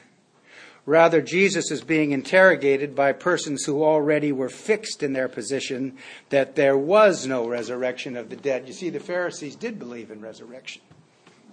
Rather, 0.85 1.21
Jesus 1.21 1.71
is 1.71 1.81
being 1.81 2.11
interrogated 2.11 2.93
by 2.93 3.13
persons 3.13 3.63
who 3.63 3.83
already 3.83 4.33
were 4.33 4.49
fixed 4.49 5.03
in 5.03 5.13
their 5.13 5.29
position 5.29 5.95
that 6.29 6.55
there 6.55 6.77
was 6.77 7.25
no 7.25 7.47
resurrection 7.47 8.17
of 8.17 8.29
the 8.29 8.35
dead. 8.35 8.67
You 8.67 8.73
see, 8.73 8.89
the 8.89 8.99
Pharisees 8.99 9.55
did 9.55 9.79
believe 9.79 10.11
in 10.11 10.19
resurrection. 10.19 10.81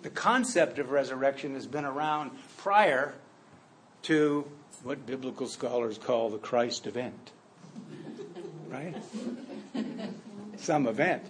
The 0.02 0.10
concept 0.10 0.80
of 0.80 0.90
resurrection 0.90 1.54
has 1.54 1.66
been 1.68 1.84
around 1.84 2.32
prior 2.56 3.14
to 4.04 4.50
what 4.82 5.06
biblical 5.06 5.46
scholars 5.46 5.98
call 5.98 6.30
the 6.30 6.38
Christ 6.38 6.86
event. 6.86 7.30
Right? 8.68 8.94
Some 10.56 10.86
event. 10.86 11.24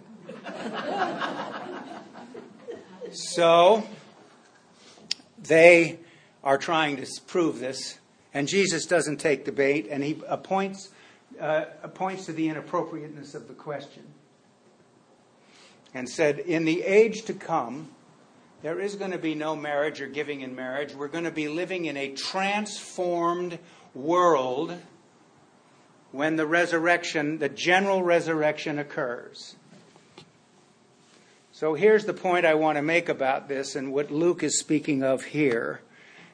So, 3.12 3.84
they 5.38 5.98
are 6.42 6.58
trying 6.58 6.96
to 6.96 7.06
prove 7.26 7.60
this, 7.60 7.98
and 8.32 8.48
Jesus 8.48 8.86
doesn't 8.86 9.18
take 9.18 9.44
the 9.44 9.52
bait, 9.52 9.86
and 9.88 10.02
he 10.02 10.20
appoints, 10.26 10.90
uh, 11.40 11.66
points 11.94 12.26
to 12.26 12.32
the 12.32 12.48
inappropriateness 12.48 13.34
of 13.34 13.46
the 13.46 13.54
question 13.54 14.02
and 15.94 16.08
said, 16.08 16.40
In 16.40 16.64
the 16.64 16.82
age 16.82 17.22
to 17.22 17.34
come, 17.34 17.90
there 18.64 18.80
is 18.80 18.94
going 18.94 19.10
to 19.10 19.18
be 19.18 19.34
no 19.34 19.54
marriage 19.54 20.00
or 20.00 20.06
giving 20.06 20.40
in 20.40 20.56
marriage. 20.56 20.94
We're 20.94 21.08
going 21.08 21.24
to 21.24 21.30
be 21.30 21.48
living 21.48 21.84
in 21.84 21.98
a 21.98 22.08
transformed 22.08 23.58
world 23.92 24.74
when 26.12 26.36
the 26.36 26.46
resurrection, 26.46 27.40
the 27.40 27.50
general 27.50 28.02
resurrection 28.02 28.78
occurs. 28.78 29.56
So 31.52 31.74
here's 31.74 32.06
the 32.06 32.14
point 32.14 32.46
I 32.46 32.54
want 32.54 32.78
to 32.78 32.82
make 32.82 33.10
about 33.10 33.48
this 33.48 33.76
and 33.76 33.92
what 33.92 34.10
Luke 34.10 34.42
is 34.42 34.58
speaking 34.58 35.02
of 35.02 35.24
here, 35.24 35.82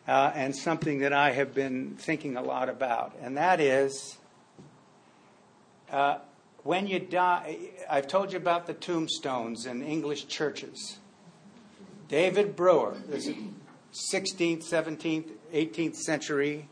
uh, 0.07 0.31
and 0.33 0.55
something 0.55 1.01
that 1.01 1.13
I 1.13 1.33
have 1.33 1.53
been 1.53 1.97
thinking 1.97 2.37
a 2.37 2.43
lot 2.43 2.69
about, 2.69 3.17
and 3.21 3.37
that 3.37 3.59
is 3.61 4.19
uh, 5.91 6.19
when 6.63 6.87
you 6.87 7.01
die. 7.01 7.57
I've 7.91 8.07
told 8.07 8.31
you 8.31 8.39
about 8.39 8.69
the 8.69 8.75
tombstones 8.75 9.67
in 9.67 9.83
English 9.83 10.29
churches. 10.29 11.00
David 12.11 12.57
Breuer, 12.57 12.97
this 13.07 13.29
is 13.29 13.37
16th, 14.13 14.69
17th, 14.69 15.31
18th 15.55 15.95
century. 15.95 16.69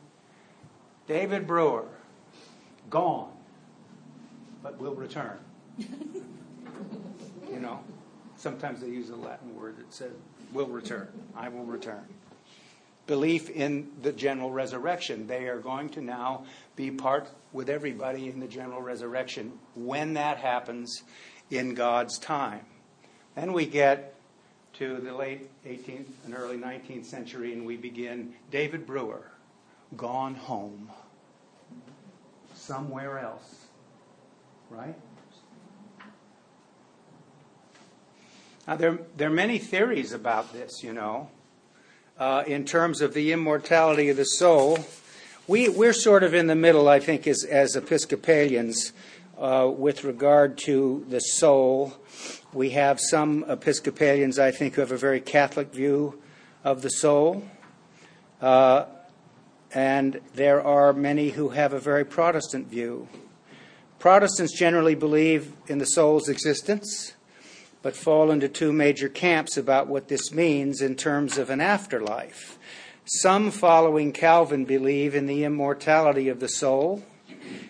David 1.07 1.47
Breuer, 1.47 1.85
gone, 2.91 3.31
but 4.63 4.79
will 4.79 4.95
return. 4.95 5.39
You 7.51 7.61
know, 7.61 7.81
sometimes 8.37 8.83
they 8.83 8.89
use 8.89 9.09
a 9.09 9.17
Latin 9.17 9.57
word 9.57 9.79
that 9.79 9.93
says, 9.93 10.13
will 10.53 10.67
return. 10.67 11.09
I 11.35 11.49
will 11.49 11.65
return. 11.65 12.05
Belief 13.07 13.49
in 13.49 13.89
the 14.03 14.13
general 14.13 14.51
resurrection. 14.51 15.27
They 15.27 15.49
are 15.49 15.59
going 15.59 15.89
to 15.91 16.03
now 16.03 16.45
be 16.77 16.91
part 16.91 17.31
with 17.53 17.71
everybody 17.71 18.29
in 18.29 18.39
the 18.39 18.47
general 18.47 18.83
resurrection 18.83 19.59
when 19.75 20.13
that 20.15 20.37
happens 20.37 21.03
in 21.51 21.75
God's 21.75 22.19
time. 22.19 22.67
Then 23.35 23.55
we 23.55 23.65
get 23.65 24.15
to 24.79 24.99
the 24.99 25.13
late 25.13 25.51
18th 25.67 26.07
and 26.25 26.37
early 26.37 26.57
19th 26.57 27.05
century, 27.05 27.53
and 27.53 27.67
we 27.67 27.77
begin 27.77 28.33
David 28.53 28.87
Breuer, 28.87 29.33
Gone 29.97 30.37
Home. 30.37 30.89
Somewhere 32.55 33.19
else. 33.19 33.67
Right? 34.71 34.95
Now, 38.69 38.77
there, 38.77 38.99
there 39.17 39.29
are 39.29 39.35
many 39.35 39.59
theories 39.59 40.13
about 40.13 40.53
this, 40.53 40.85
you 40.85 40.93
know, 40.93 41.31
uh, 42.17 42.45
in 42.47 42.65
terms 42.65 43.01
of 43.01 43.15
the 43.15 43.33
immortality 43.33 44.11
of 44.11 44.17
the 44.17 44.25
soul. 44.25 44.79
We, 45.49 45.69
we're 45.69 45.93
sort 45.93 46.23
of 46.23 46.35
in 46.35 46.47
the 46.47 46.55
middle, 46.55 46.89
I 46.89 47.01
think, 47.01 47.27
as, 47.27 47.45
as 47.45 47.75
Episcopalians 47.75 48.93
uh, 49.39 49.73
with 49.75 50.05
regard 50.05 50.57
to 50.67 51.05
the 51.09 51.21
soul. 51.21 51.95
We 52.53 52.71
have 52.71 52.99
some 53.01 53.45
Episcopalians, 53.49 54.39
I 54.39 54.51
think, 54.51 54.75
who 54.75 54.81
have 54.81 54.93
a 54.93 54.97
very 54.97 55.21
Catholic 55.21 55.73
view 55.73 56.21
of 56.65 56.83
the 56.83 56.91
soul. 56.91 57.45
Uh, 58.41 58.85
and 59.75 60.21
there 60.35 60.63
are 60.63 60.93
many 60.93 61.31
who 61.31 61.51
have 61.51 61.73
a 61.73 61.81
very 61.81 62.05
Protestant 62.05 62.69
view. 62.69 63.09
Protestants 63.99 64.57
generally 64.57 64.95
believe 64.95 65.53
in 65.67 65.79
the 65.79 65.85
soul's 65.85 66.29
existence 66.29 67.15
but 67.83 67.97
fall 67.97 68.31
into 68.31 68.49
two 68.49 68.73
major 68.73 69.09
camps 69.09 69.57
about 69.57 69.87
what 69.87 70.09
this 70.09 70.33
means 70.33 70.83
in 70.83 70.97
terms 70.97 71.39
of 71.39 71.51
an 71.51 71.61
afterlife. 71.61 72.59
Some 73.05 73.51
following 73.51 74.13
Calvin 74.13 74.65
believe 74.65 75.15
in 75.15 75.27
the 75.27 75.45
immortality 75.45 76.29
of 76.29 76.41
the 76.41 76.49
soul 76.49 77.03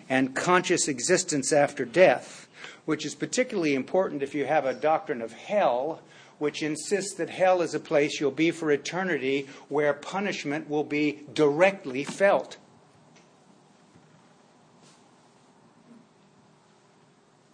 and 0.09 0.35
conscious 0.35 0.87
existence 0.87 1.53
after 1.53 1.85
death, 1.85 2.48
which 2.89 3.05
is 3.05 3.13
particularly 3.13 3.75
important 3.75 4.23
if 4.23 4.33
you 4.33 4.45
have 4.45 4.65
a 4.65 4.73
doctrine 4.73 5.21
of 5.21 5.31
hell, 5.31 6.01
which 6.39 6.63
insists 6.63 7.13
that 7.13 7.29
hell 7.29 7.61
is 7.61 7.75
a 7.75 7.79
place 7.79 8.19
you'll 8.19 8.31
be 8.31 8.49
for 8.49 8.71
eternity 8.71 9.47
where 9.67 9.93
punishment 9.93 10.67
will 10.67 10.83
be 10.83 11.19
directly 11.31 12.03
felt. 12.03 12.57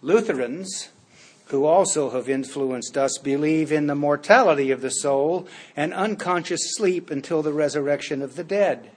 Lutherans 0.00 0.88
who 1.48 1.66
also 1.66 2.08
have 2.08 2.30
influenced 2.30 2.96
us, 2.96 3.18
believe 3.18 3.70
in 3.70 3.88
the 3.88 3.94
mortality 3.94 4.70
of 4.70 4.80
the 4.80 4.88
soul 4.88 5.46
and 5.76 5.92
unconscious 5.92 6.74
sleep 6.76 7.10
until 7.10 7.42
the 7.42 7.52
resurrection 7.52 8.22
of 8.22 8.36
the 8.36 8.42
dead. 8.42 8.90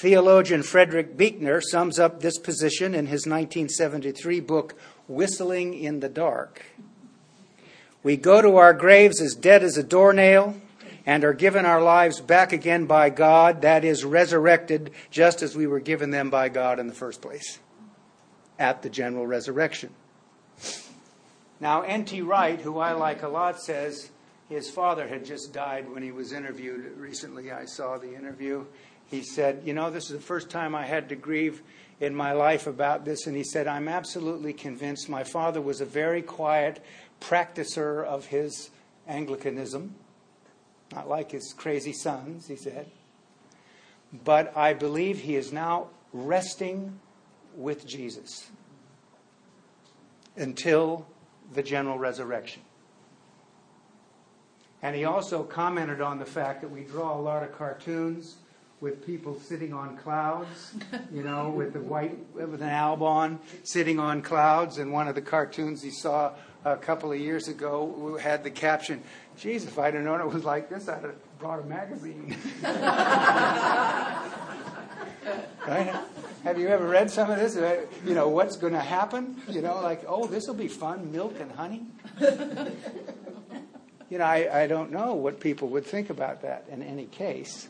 Theologian 0.00 0.62
Frederick 0.62 1.16
Buechner 1.16 1.60
sums 1.60 1.98
up 1.98 2.20
this 2.20 2.38
position 2.38 2.94
in 2.94 3.06
his 3.06 3.26
1973 3.26 4.38
book, 4.38 4.76
Whistling 5.08 5.74
in 5.74 5.98
the 5.98 6.08
Dark. 6.08 6.66
We 8.04 8.16
go 8.16 8.40
to 8.40 8.58
our 8.58 8.72
graves 8.72 9.20
as 9.20 9.34
dead 9.34 9.64
as 9.64 9.76
a 9.76 9.82
doornail 9.82 10.54
and 11.04 11.24
are 11.24 11.32
given 11.32 11.66
our 11.66 11.82
lives 11.82 12.20
back 12.20 12.52
again 12.52 12.86
by 12.86 13.10
God, 13.10 13.62
that 13.62 13.84
is, 13.84 14.04
resurrected 14.04 14.92
just 15.10 15.42
as 15.42 15.56
we 15.56 15.66
were 15.66 15.80
given 15.80 16.10
them 16.10 16.30
by 16.30 16.48
God 16.48 16.78
in 16.78 16.86
the 16.86 16.94
first 16.94 17.20
place 17.20 17.58
at 18.56 18.82
the 18.82 18.90
general 18.90 19.26
resurrection. 19.26 19.90
Now, 21.58 21.82
N.T. 21.82 22.22
Wright, 22.22 22.60
who 22.60 22.78
I 22.78 22.92
like 22.92 23.24
a 23.24 23.28
lot, 23.28 23.60
says 23.60 24.10
his 24.48 24.70
father 24.70 25.08
had 25.08 25.24
just 25.24 25.52
died 25.52 25.90
when 25.90 26.04
he 26.04 26.12
was 26.12 26.32
interviewed. 26.32 26.96
Recently, 26.96 27.50
I 27.50 27.64
saw 27.64 27.98
the 27.98 28.14
interview. 28.14 28.64
He 29.08 29.22
said, 29.22 29.62
You 29.64 29.72
know, 29.72 29.90
this 29.90 30.04
is 30.04 30.10
the 30.10 30.20
first 30.20 30.50
time 30.50 30.74
I 30.74 30.86
had 30.86 31.08
to 31.08 31.16
grieve 31.16 31.62
in 32.00 32.14
my 32.14 32.32
life 32.32 32.66
about 32.66 33.04
this. 33.04 33.26
And 33.26 33.36
he 33.36 33.44
said, 33.44 33.66
I'm 33.66 33.88
absolutely 33.88 34.52
convinced 34.52 35.08
my 35.08 35.24
father 35.24 35.60
was 35.60 35.80
a 35.80 35.86
very 35.86 36.22
quiet 36.22 36.84
practicer 37.20 38.04
of 38.04 38.26
his 38.26 38.70
Anglicanism, 39.06 39.94
not 40.92 41.08
like 41.08 41.32
his 41.32 41.52
crazy 41.56 41.92
sons, 41.92 42.46
he 42.46 42.56
said. 42.56 42.86
But 44.24 44.56
I 44.56 44.74
believe 44.74 45.20
he 45.20 45.36
is 45.36 45.52
now 45.52 45.88
resting 46.12 47.00
with 47.56 47.86
Jesus 47.86 48.50
until 50.36 51.06
the 51.52 51.62
general 51.62 51.98
resurrection. 51.98 52.62
And 54.80 54.94
he 54.94 55.04
also 55.04 55.42
commented 55.42 56.00
on 56.00 56.18
the 56.18 56.24
fact 56.24 56.60
that 56.60 56.70
we 56.70 56.82
draw 56.82 57.18
a 57.18 57.20
lot 57.20 57.42
of 57.42 57.56
cartoons 57.56 58.36
with 58.80 59.04
people 59.04 59.38
sitting 59.40 59.72
on 59.72 59.96
clouds, 59.96 60.74
you 61.12 61.22
know, 61.22 61.50
with 61.50 61.72
the 61.72 61.80
white, 61.80 62.16
with 62.34 62.62
an 62.62 62.68
alb 62.68 63.02
on, 63.02 63.40
sitting 63.64 63.98
on 63.98 64.22
clouds. 64.22 64.78
And 64.78 64.92
one 64.92 65.08
of 65.08 65.14
the 65.14 65.22
cartoons 65.22 65.82
he 65.82 65.90
saw 65.90 66.32
a 66.64 66.76
couple 66.76 67.12
of 67.12 67.18
years 67.18 67.48
ago 67.48 68.18
had 68.20 68.44
the 68.44 68.50
caption, 68.50 69.02
"Geez, 69.36 69.64
if 69.64 69.78
I'd 69.78 69.94
have 69.94 70.04
known 70.04 70.20
it 70.20 70.26
was 70.26 70.44
like 70.44 70.68
this, 70.68 70.88
I'd 70.88 71.02
have 71.02 71.38
brought 71.38 71.60
a 71.60 71.64
magazine." 71.64 72.36
right? 75.66 75.94
Have 76.44 76.58
you 76.58 76.68
ever 76.68 76.86
read 76.86 77.10
some 77.10 77.30
of 77.30 77.38
this? 77.38 77.56
Uh, 77.56 77.84
you 78.04 78.14
know, 78.14 78.28
what's 78.28 78.56
going 78.56 78.72
to 78.72 78.80
happen? 78.80 79.42
You 79.48 79.60
know, 79.60 79.80
like, 79.80 80.04
oh, 80.06 80.26
this 80.26 80.46
will 80.46 80.54
be 80.54 80.68
fun, 80.68 81.10
milk 81.10 81.34
and 81.40 81.50
honey. 81.52 81.86
You 84.10 84.18
know, 84.18 84.24
I, 84.24 84.62
I 84.62 84.66
don't 84.66 84.90
know 84.90 85.14
what 85.14 85.38
people 85.38 85.68
would 85.68 85.84
think 85.84 86.08
about 86.10 86.42
that 86.42 86.64
in 86.70 86.82
any 86.82 87.04
case. 87.06 87.68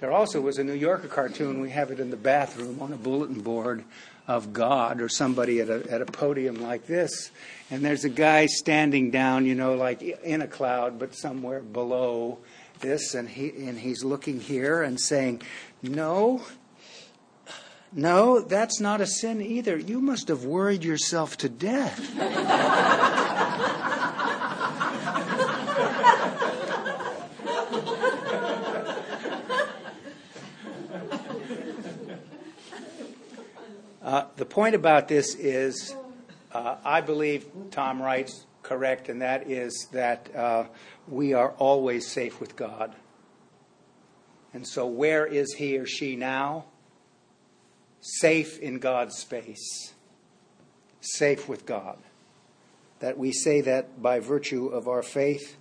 There 0.00 0.12
also 0.12 0.40
was 0.40 0.58
a 0.58 0.64
New 0.64 0.74
Yorker 0.74 1.08
cartoon, 1.08 1.60
we 1.60 1.70
have 1.70 1.90
it 1.90 2.00
in 2.00 2.10
the 2.10 2.16
bathroom 2.16 2.80
on 2.80 2.92
a 2.92 2.96
bulletin 2.96 3.40
board 3.40 3.84
of 4.26 4.52
God 4.54 5.00
or 5.00 5.08
somebody 5.08 5.60
at 5.60 5.68
a, 5.68 5.90
at 5.90 6.00
a 6.00 6.06
podium 6.06 6.62
like 6.62 6.86
this. 6.86 7.30
And 7.70 7.84
there's 7.84 8.04
a 8.04 8.08
guy 8.08 8.46
standing 8.46 9.10
down, 9.10 9.44
you 9.44 9.54
know, 9.54 9.74
like 9.74 10.02
in 10.02 10.40
a 10.40 10.48
cloud, 10.48 10.98
but 10.98 11.14
somewhere 11.14 11.60
below 11.60 12.38
this. 12.80 13.14
And, 13.14 13.28
he, 13.28 13.50
and 13.50 13.78
he's 13.78 14.02
looking 14.02 14.40
here 14.40 14.82
and 14.82 14.98
saying, 14.98 15.42
No, 15.82 16.42
no, 17.92 18.40
that's 18.40 18.80
not 18.80 19.02
a 19.02 19.06
sin 19.06 19.42
either. 19.42 19.76
You 19.76 20.00
must 20.00 20.28
have 20.28 20.44
worried 20.44 20.82
yourself 20.82 21.36
to 21.38 21.48
death. 21.48 22.00
uh, 34.14 34.26
the 34.36 34.46
point 34.46 34.74
about 34.74 35.08
this 35.08 35.34
is 35.34 35.94
uh, 36.52 36.76
I 36.84 37.00
believe 37.00 37.46
Tom 37.70 38.00
Wright's 38.00 38.46
correct, 38.62 39.08
and 39.08 39.22
that 39.22 39.50
is 39.50 39.88
that 39.92 40.34
uh, 40.34 40.64
we 41.08 41.32
are 41.32 41.50
always 41.58 42.06
safe 42.06 42.40
with 42.40 42.54
God. 42.54 42.94
And 44.52 44.66
so, 44.66 44.86
where 44.86 45.26
is 45.26 45.54
he 45.54 45.78
or 45.78 45.86
she 45.86 46.16
now? 46.16 46.66
safe 48.04 48.58
in 48.58 48.78
God's 48.78 49.16
space, 49.16 49.94
safe 51.00 51.48
with 51.48 51.64
God. 51.64 51.96
That 53.00 53.16
we 53.16 53.32
say 53.32 53.62
that 53.62 54.02
by 54.02 54.20
virtue 54.20 54.66
of 54.66 54.86
our 54.88 55.02
faith, 55.02 55.56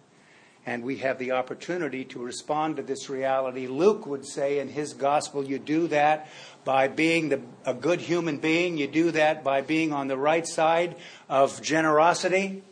and 0.65 0.83
we 0.83 0.97
have 0.97 1.19
the 1.19 1.31
opportunity 1.31 2.05
to 2.05 2.19
respond 2.19 2.77
to 2.77 2.83
this 2.83 3.09
reality. 3.09 3.67
Luke 3.67 4.05
would 4.05 4.25
say 4.25 4.59
in 4.59 4.69
his 4.69 4.93
gospel, 4.93 5.43
you 5.43 5.59
do 5.59 5.87
that 5.87 6.29
by 6.63 6.87
being 6.87 7.29
the, 7.29 7.41
a 7.65 7.73
good 7.73 7.99
human 7.99 8.37
being, 8.37 8.77
you 8.77 8.87
do 8.87 9.11
that 9.11 9.43
by 9.43 9.61
being 9.61 9.91
on 9.91 10.07
the 10.07 10.17
right 10.17 10.47
side 10.47 10.95
of 11.27 11.61
generosity. 11.61 12.63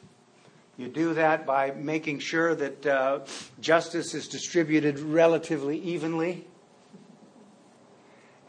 You 0.78 0.88
do 0.88 1.14
that 1.16 1.46
by 1.46 1.72
making 1.72 2.20
sure 2.20 2.56
that 2.56 2.86
uh, 2.86 3.20
justice 3.60 4.14
is 4.14 4.28
distributed 4.28 5.00
relatively 5.00 5.78
evenly. 5.78 6.48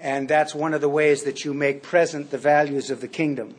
And 0.01 0.29
that's 0.29 0.55
one 0.55 0.73
of 0.73 0.81
the 0.81 0.89
ways 0.89 1.25
that 1.25 1.45
you 1.45 1.53
make 1.53 1.83
present 1.83 2.31
the 2.31 2.39
values 2.39 2.91
of 2.91 3.01
the 3.01 3.09
kingdom. 3.09 3.55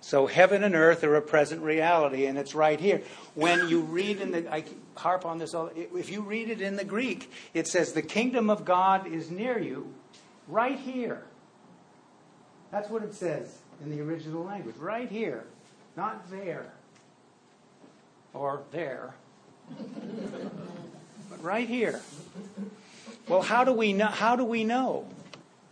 So 0.00 0.26
heaven 0.26 0.64
and 0.64 0.74
earth 0.74 1.04
are 1.04 1.14
a 1.16 1.22
present 1.22 1.62
reality, 1.62 2.26
and 2.26 2.38
it's 2.38 2.54
right 2.54 2.80
here. 2.80 3.02
When 3.34 3.68
you 3.68 3.80
read 3.80 4.20
in 4.20 4.30
the, 4.30 4.52
I 4.52 4.64
harp 4.96 5.26
on 5.26 5.38
this, 5.38 5.54
all, 5.54 5.70
if 5.76 6.10
you 6.10 6.22
read 6.22 6.48
it 6.48 6.60
in 6.60 6.76
the 6.76 6.84
Greek, 6.84 7.30
it 7.52 7.66
says, 7.68 7.92
the 7.92 8.02
kingdom 8.02 8.48
of 8.48 8.64
God 8.64 9.06
is 9.06 9.30
near 9.30 9.58
you, 9.58 9.92
right 10.48 10.78
here. 10.78 11.24
That's 12.70 12.88
what 12.88 13.02
it 13.02 13.14
says 13.14 13.58
in 13.82 13.90
the 13.90 14.00
original 14.00 14.44
language, 14.44 14.76
right 14.76 15.08
here, 15.08 15.44
not 15.96 16.30
there 16.30 16.72
or 18.32 18.62
there, 18.70 19.14
but 21.30 21.42
right 21.42 21.68
here. 21.68 22.00
Well, 23.28 23.42
how 23.42 23.64
do 23.64 23.72
we 23.72 23.92
know? 23.92 24.06
How 24.06 24.34
do 24.34 24.44
we 24.44 24.64
know? 24.64 25.06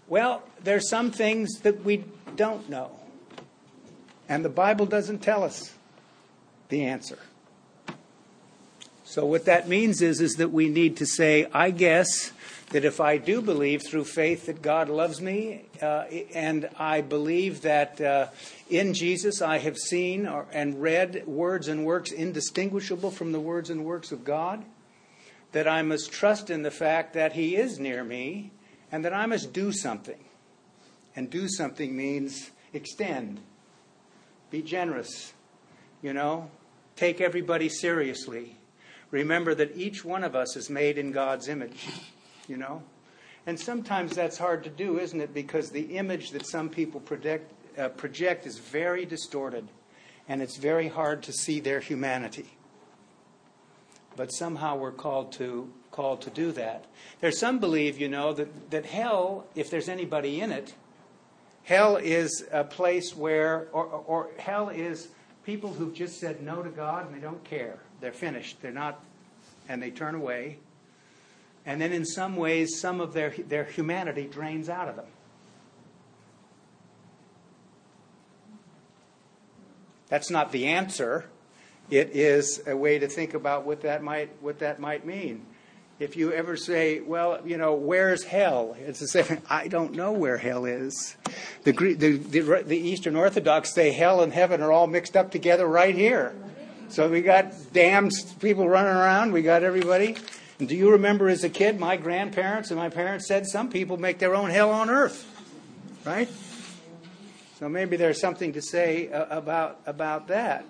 Well, 0.07 0.43
there's 0.63 0.89
some 0.89 1.11
things 1.11 1.61
that 1.61 1.85
we 1.85 2.05
don't 2.37 2.69
know. 2.69 2.98
And 4.29 4.45
the 4.45 4.51
Bible 4.51 4.87
doesn't 4.87 5.21
tell 5.21 5.43
us 5.43 5.75
the 6.69 6.85
answer. 6.85 7.19
So 9.05 9.25
what 9.25 9.47
that 9.47 9.69
means 9.69 10.03
is, 10.03 10.21
is 10.21 10.35
that 10.35 10.53
we 10.53 10.69
need 10.69 10.99
to 10.99 11.07
say, 11.07 11.47
I 11.55 11.71
guess 11.71 12.31
that 12.71 12.85
if 12.85 13.01
I 13.01 13.17
do 13.17 13.41
believe 13.41 13.83
through 13.83 14.05
faith 14.05 14.45
that 14.47 14.61
God 14.61 14.91
loves 14.91 15.23
me, 15.23 15.65
uh, 15.81 16.05
and 16.35 16.69
I 16.79 17.01
believe 17.01 17.63
that 17.63 17.99
uh, 18.01 18.27
in 18.69 18.93
Jesus 18.93 19.41
I 19.41 19.59
have 19.59 19.79
seen 19.79 20.27
or, 20.27 20.47
and 20.53 20.83
read 20.83 21.27
words 21.27 21.69
and 21.69 21.87
works 21.87 22.13
indistinguishable 22.13 23.11
from 23.11 23.33
the 23.33 23.41
words 23.41 23.71
and 23.71 23.87
works 23.87 24.13
of 24.13 24.25
God, 24.25 24.63
that 25.53 25.67
I 25.67 25.81
must 25.81 26.13
trust 26.13 26.51
in 26.51 26.63
the 26.63 26.71
fact 26.71 27.15
that 27.15 27.33
He 27.33 27.57
is 27.57 27.79
near 27.79 28.05
me, 28.05 28.51
and 28.93 29.03
that 29.07 29.15
I 29.15 29.25
must 29.25 29.55
do 29.55 29.73
something. 29.73 30.23
And 31.17 31.31
do 31.31 31.49
something 31.49 31.97
means 31.97 32.51
extend, 32.75 33.41
be 34.51 34.63
generous, 34.63 35.33
you 36.03 36.13
know, 36.13 36.51
take 36.97 37.21
everybody 37.21 37.69
seriously. 37.69 38.57
Remember 39.11 39.55
that 39.55 39.77
each 39.77 40.05
one 40.05 40.25
of 40.25 40.35
us 40.35 40.57
is 40.57 40.69
made 40.69 40.99
in 40.99 41.13
God's 41.13 41.49
image, 41.49 41.89
you 42.49 42.57
know. 42.57 42.83
And 43.47 43.59
sometimes 43.59 44.15
that's 44.15 44.37
hard 44.37 44.65
to 44.65 44.71
do, 44.71 44.99
isn't 44.99 45.21
it? 45.21 45.33
Because 45.33 45.71
the 45.71 45.97
image 45.97 46.31
that 46.33 46.47
some 46.47 46.69
people 46.69 47.01
project, 47.01 47.53
uh, 47.79 47.89
project 47.89 48.47
is 48.47 48.59
very 48.59 49.07
distorted, 49.07 49.67
and 50.29 50.43
it's 50.43 50.57
very 50.57 50.89
hard 50.89 51.23
to 51.23 51.33
see 51.33 51.61
their 51.61 51.81
humanity. 51.81 52.51
But 54.17 54.33
somehow 54.33 54.77
we're 54.77 54.93
called 54.93 55.33
to 55.33 55.73
called 55.91 56.21
to 56.23 56.31
do 56.31 56.53
that. 56.53 56.85
There's 57.21 57.41
some 57.41 57.59
believe, 57.59 57.99
you 57.99 58.09
know, 58.09 58.33
that, 58.35 58.71
that 58.71 58.87
hell, 58.87 59.47
if 59.55 59.71
there's 59.71 59.89
anybody 59.89 60.41
in 60.41 60.53
it, 60.53 60.75
Hell 61.69 61.97
is 61.99 62.47
a 62.51 62.65
place 62.65 63.15
where, 63.15 63.69
or, 63.73 63.85
or, 63.85 64.31
hell 64.39 64.71
is 64.71 65.09
people 65.45 65.71
who've 65.71 65.93
just 65.93 66.19
said 66.19 66.43
no 66.43 66.63
to 66.63 66.71
God 66.71 67.05
and 67.05 67.15
they 67.15 67.21
don't 67.21 67.45
care. 67.45 67.77
They're 68.01 68.11
finished. 68.11 68.63
They're 68.63 68.73
not, 68.73 69.05
and 69.69 69.83
they 69.83 69.91
turn 69.91 70.15
away. 70.15 70.61
And 71.67 71.79
then 71.79 71.93
in 71.93 72.07
some 72.07 72.37
ways, 72.37 72.81
some 72.81 73.03
of 73.03 73.13
their, 73.13 73.35
their 73.47 73.65
humanity 73.65 74.27
drains 74.27 74.71
out 74.71 74.89
of 74.89 74.97
them. 74.97 75.05
That's 80.09 80.31
not 80.31 80.53
the 80.53 80.69
answer. 80.69 81.27
It 81.91 82.17
is 82.17 82.63
a 82.67 82.79
way 82.79 82.99
to 82.99 83.09
think 83.09 83.35
about 83.35 83.67
what 83.67 83.83
that 83.83 84.03
might, 84.03 84.31
what 84.41 84.61
that 84.61 84.81
might 84.81 85.05
mean 85.05 85.45
if 85.99 86.17
you 86.17 86.33
ever 86.33 86.57
say, 86.57 87.01
well, 87.01 87.41
you 87.45 87.57
know, 87.57 87.75
where's 87.75 88.23
hell? 88.23 88.77
It's 88.79 89.01
the 89.01 89.09
same. 89.09 89.43
I 89.51 89.69
don't 89.69 89.95
know 89.95 90.13
where 90.13 90.37
hell 90.37 90.65
is. 90.65 91.17
The, 91.65 91.73
the, 91.73 92.17
the, 92.17 92.63
the, 92.63 92.79
Eastern 92.79 93.17
Orthodox 93.17 93.75
say 93.75 93.91
hell 93.91 94.23
and 94.23 94.33
heaven 94.33 94.63
are 94.63 94.71
all 94.71 94.87
mixed 94.87 95.17
up 95.17 95.31
together 95.31 95.67
right 95.67 95.95
here. 95.95 96.35
So 96.89 97.09
we 97.09 97.21
got 97.21 97.53
damned 97.73 98.13
people 98.41 98.69
running 98.69 98.93
around. 98.93 99.33
We 99.33 99.43
got 99.43 99.63
everybody. 99.63 100.17
And 100.59 100.69
do 100.69 100.75
you 100.75 100.93
remember 100.93 101.29
as 101.29 101.45
a 101.45 101.49
kid, 101.49 101.79
my 101.79 101.97
grandparents 101.97 102.71
and 102.71 102.79
my 102.79 102.89
parents 102.89 103.27
said 103.27 103.47
some 103.47 103.69
people 103.69 103.97
make 103.97 104.19
their 104.19 104.35
own 104.35 104.51
hell 104.51 104.71
on 104.71 104.91
earth, 104.91 105.27
right? 106.05 106.29
So 107.59 107.69
maybe 107.69 107.97
there's 107.97 108.21
something 108.21 108.53
to 108.55 108.63
say 108.63 109.11
uh, 109.11 109.37
about 109.37 109.81
about 109.85 110.29
that. 110.29 110.65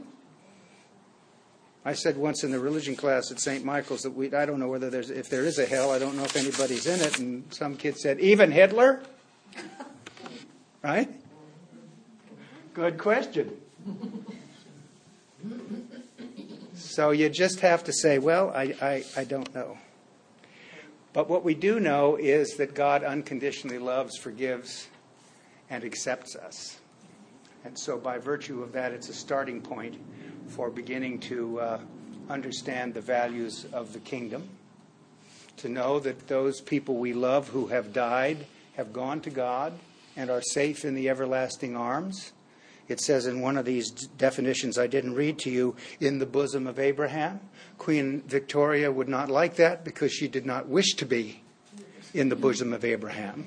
I 1.85 1.95
said 1.95 2.17
once 2.17 2.45
in 2.45 2.51
the 2.51 2.59
religion 2.59 2.97
class 2.97 3.31
at 3.31 3.41
St. 3.41 3.64
Michael's 3.64 4.03
that 4.03 4.11
we, 4.11 4.33
I 4.35 4.47
don't 4.47 4.61
know 4.61 4.69
whether 4.69 4.91
there's, 4.91 5.11
if 5.11 5.31
there 5.31 5.45
is 5.45 5.59
a 5.59 5.67
hell, 5.67 5.91
I 5.91 5.99
don't 5.99 6.17
know 6.17 6.25
if 6.25 6.37
anybody's 6.37 6.87
in 6.87 7.01
it. 7.01 7.19
And 7.19 7.45
some 7.55 7.77
kid 7.77 7.97
said, 7.97 8.21
even 8.21 8.51
Hitler? 8.51 9.03
Right? 10.83 11.09
Good 12.75 12.99
question. 12.99 13.57
So 16.75 17.11
you 17.11 17.29
just 17.29 17.61
have 17.61 17.85
to 17.85 17.93
say, 17.93 18.19
well, 18.19 18.51
I, 18.51 18.75
I, 18.81 19.05
I 19.17 19.25
don't 19.25 19.53
know. 19.55 19.79
But 21.12 21.29
what 21.29 21.45
we 21.45 21.55
do 21.55 21.81
know 21.81 22.17
is 22.17 22.57
that 22.57 22.75
God 22.75 23.03
unconditionally 23.03 23.79
loves, 23.79 24.17
forgives, 24.17 24.88
and 25.71 25.85
accepts 25.85 26.37
us. 26.37 26.79
And 27.64 27.77
so, 27.79 27.99
by 27.99 28.19
virtue 28.19 28.62
of 28.62 28.73
that, 28.73 28.93
it's 28.93 29.09
a 29.09 29.14
starting 29.14 29.61
point 29.61 29.97
for 30.49 30.71
beginning 30.71 31.21
to 31.21 31.61
uh, 31.61 31.81
understand 32.29 32.95
the 32.95 33.01
values 33.01 33.67
of 33.73 33.93
the 33.93 34.01
kingdom, 34.01 34.49
to 35.59 35.69
know 35.69 35.99
that 36.01 36.29
those 36.29 36.61
people 36.61 36.97
we 36.97 37.13
love 37.13 37.49
who 37.49 37.67
have 37.69 37.93
died 37.93 38.47
have 38.77 38.93
gone 38.93 39.21
to 39.21 39.31
God 39.31 39.73
and 40.17 40.31
are 40.31 40.43
safe 40.43 40.85
in 40.85 40.95
the 40.95 41.09
everlasting 41.09 41.77
arms. 41.77 42.33
It 42.89 43.01
says 43.01 43.27
in 43.27 43.41
one 43.41 43.59
of 43.59 43.65
these 43.65 43.91
definitions 43.91 44.79
I 44.79 44.87
didn't 44.87 45.15
read 45.15 45.39
to 45.41 45.51
you, 45.51 45.77
in 46.01 46.19
the 46.19 46.27
bosom 46.27 46.67
of 46.67 46.79
Abraham. 46.79 47.41
Queen 47.77 48.23
Victoria 48.27 48.91
would 48.91 49.09
not 49.09 49.29
like 49.29 49.57
that 49.57 49.85
because 49.85 50.13
she 50.13 50.27
did 50.27 50.47
not 50.47 50.69
wish 50.69 50.95
to 50.95 51.05
be 51.05 51.43
in 52.15 52.29
the 52.29 52.37
bosom 52.37 52.73
of 52.73 52.85
Abraham. 52.85 53.47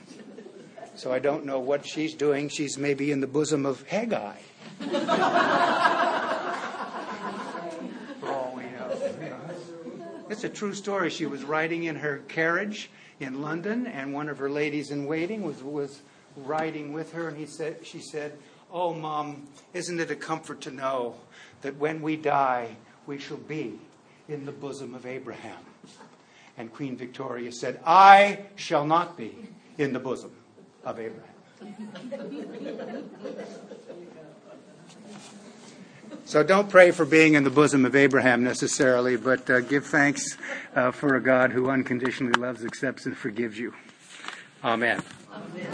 So 0.95 1.11
I 1.11 1.19
don't 1.19 1.45
know 1.45 1.59
what 1.59 1.85
she's 1.87 2.13
doing. 2.13 2.49
She's 2.49 2.77
maybe 2.77 3.11
in 3.11 3.21
the 3.21 3.27
bosom 3.27 3.65
of 3.65 3.87
Haggai. 3.87 4.37
It's 10.31 10.45
a 10.45 10.49
true 10.49 10.73
story. 10.73 11.09
She 11.09 11.25
was 11.25 11.43
riding 11.43 11.83
in 11.83 11.97
her 11.97 12.19
carriage 12.29 12.89
in 13.19 13.41
London, 13.41 13.85
and 13.85 14.13
one 14.13 14.29
of 14.29 14.37
her 14.37 14.49
ladies 14.49 14.89
in 14.89 15.05
waiting 15.05 15.43
was, 15.43 15.61
was 15.61 15.99
riding 16.37 16.93
with 16.93 17.11
her, 17.11 17.27
and 17.27 17.37
he 17.37 17.45
said, 17.45 17.85
she 17.85 17.99
said, 17.99 18.37
Oh, 18.71 18.93
Mom, 18.93 19.49
isn't 19.73 19.99
it 19.99 20.09
a 20.09 20.15
comfort 20.15 20.61
to 20.61 20.71
know 20.71 21.15
that 21.63 21.75
when 21.75 22.01
we 22.01 22.15
die, 22.15 22.77
we 23.05 23.19
shall 23.19 23.35
be 23.35 23.77
in 24.29 24.45
the 24.45 24.53
bosom 24.53 24.95
of 24.95 25.05
Abraham? 25.05 25.65
And 26.57 26.71
Queen 26.71 26.95
Victoria 26.95 27.51
said, 27.51 27.81
I 27.85 28.45
shall 28.55 28.85
not 28.85 29.17
be 29.17 29.35
in 29.77 29.91
the 29.91 29.99
bosom 29.99 30.31
of 30.85 30.97
Abraham. 30.97 31.27
So 36.25 36.43
don't 36.43 36.69
pray 36.69 36.91
for 36.91 37.05
being 37.05 37.33
in 37.33 37.43
the 37.43 37.49
bosom 37.49 37.85
of 37.85 37.95
Abraham 37.95 38.43
necessarily, 38.43 39.17
but 39.17 39.49
uh, 39.49 39.61
give 39.61 39.85
thanks 39.85 40.37
uh, 40.75 40.91
for 40.91 41.15
a 41.15 41.21
God 41.21 41.51
who 41.51 41.69
unconditionally 41.69 42.39
loves, 42.39 42.63
accepts, 42.63 43.05
and 43.05 43.17
forgives 43.17 43.57
you. 43.57 43.73
Amen. 44.63 45.01
Amen. 45.33 45.67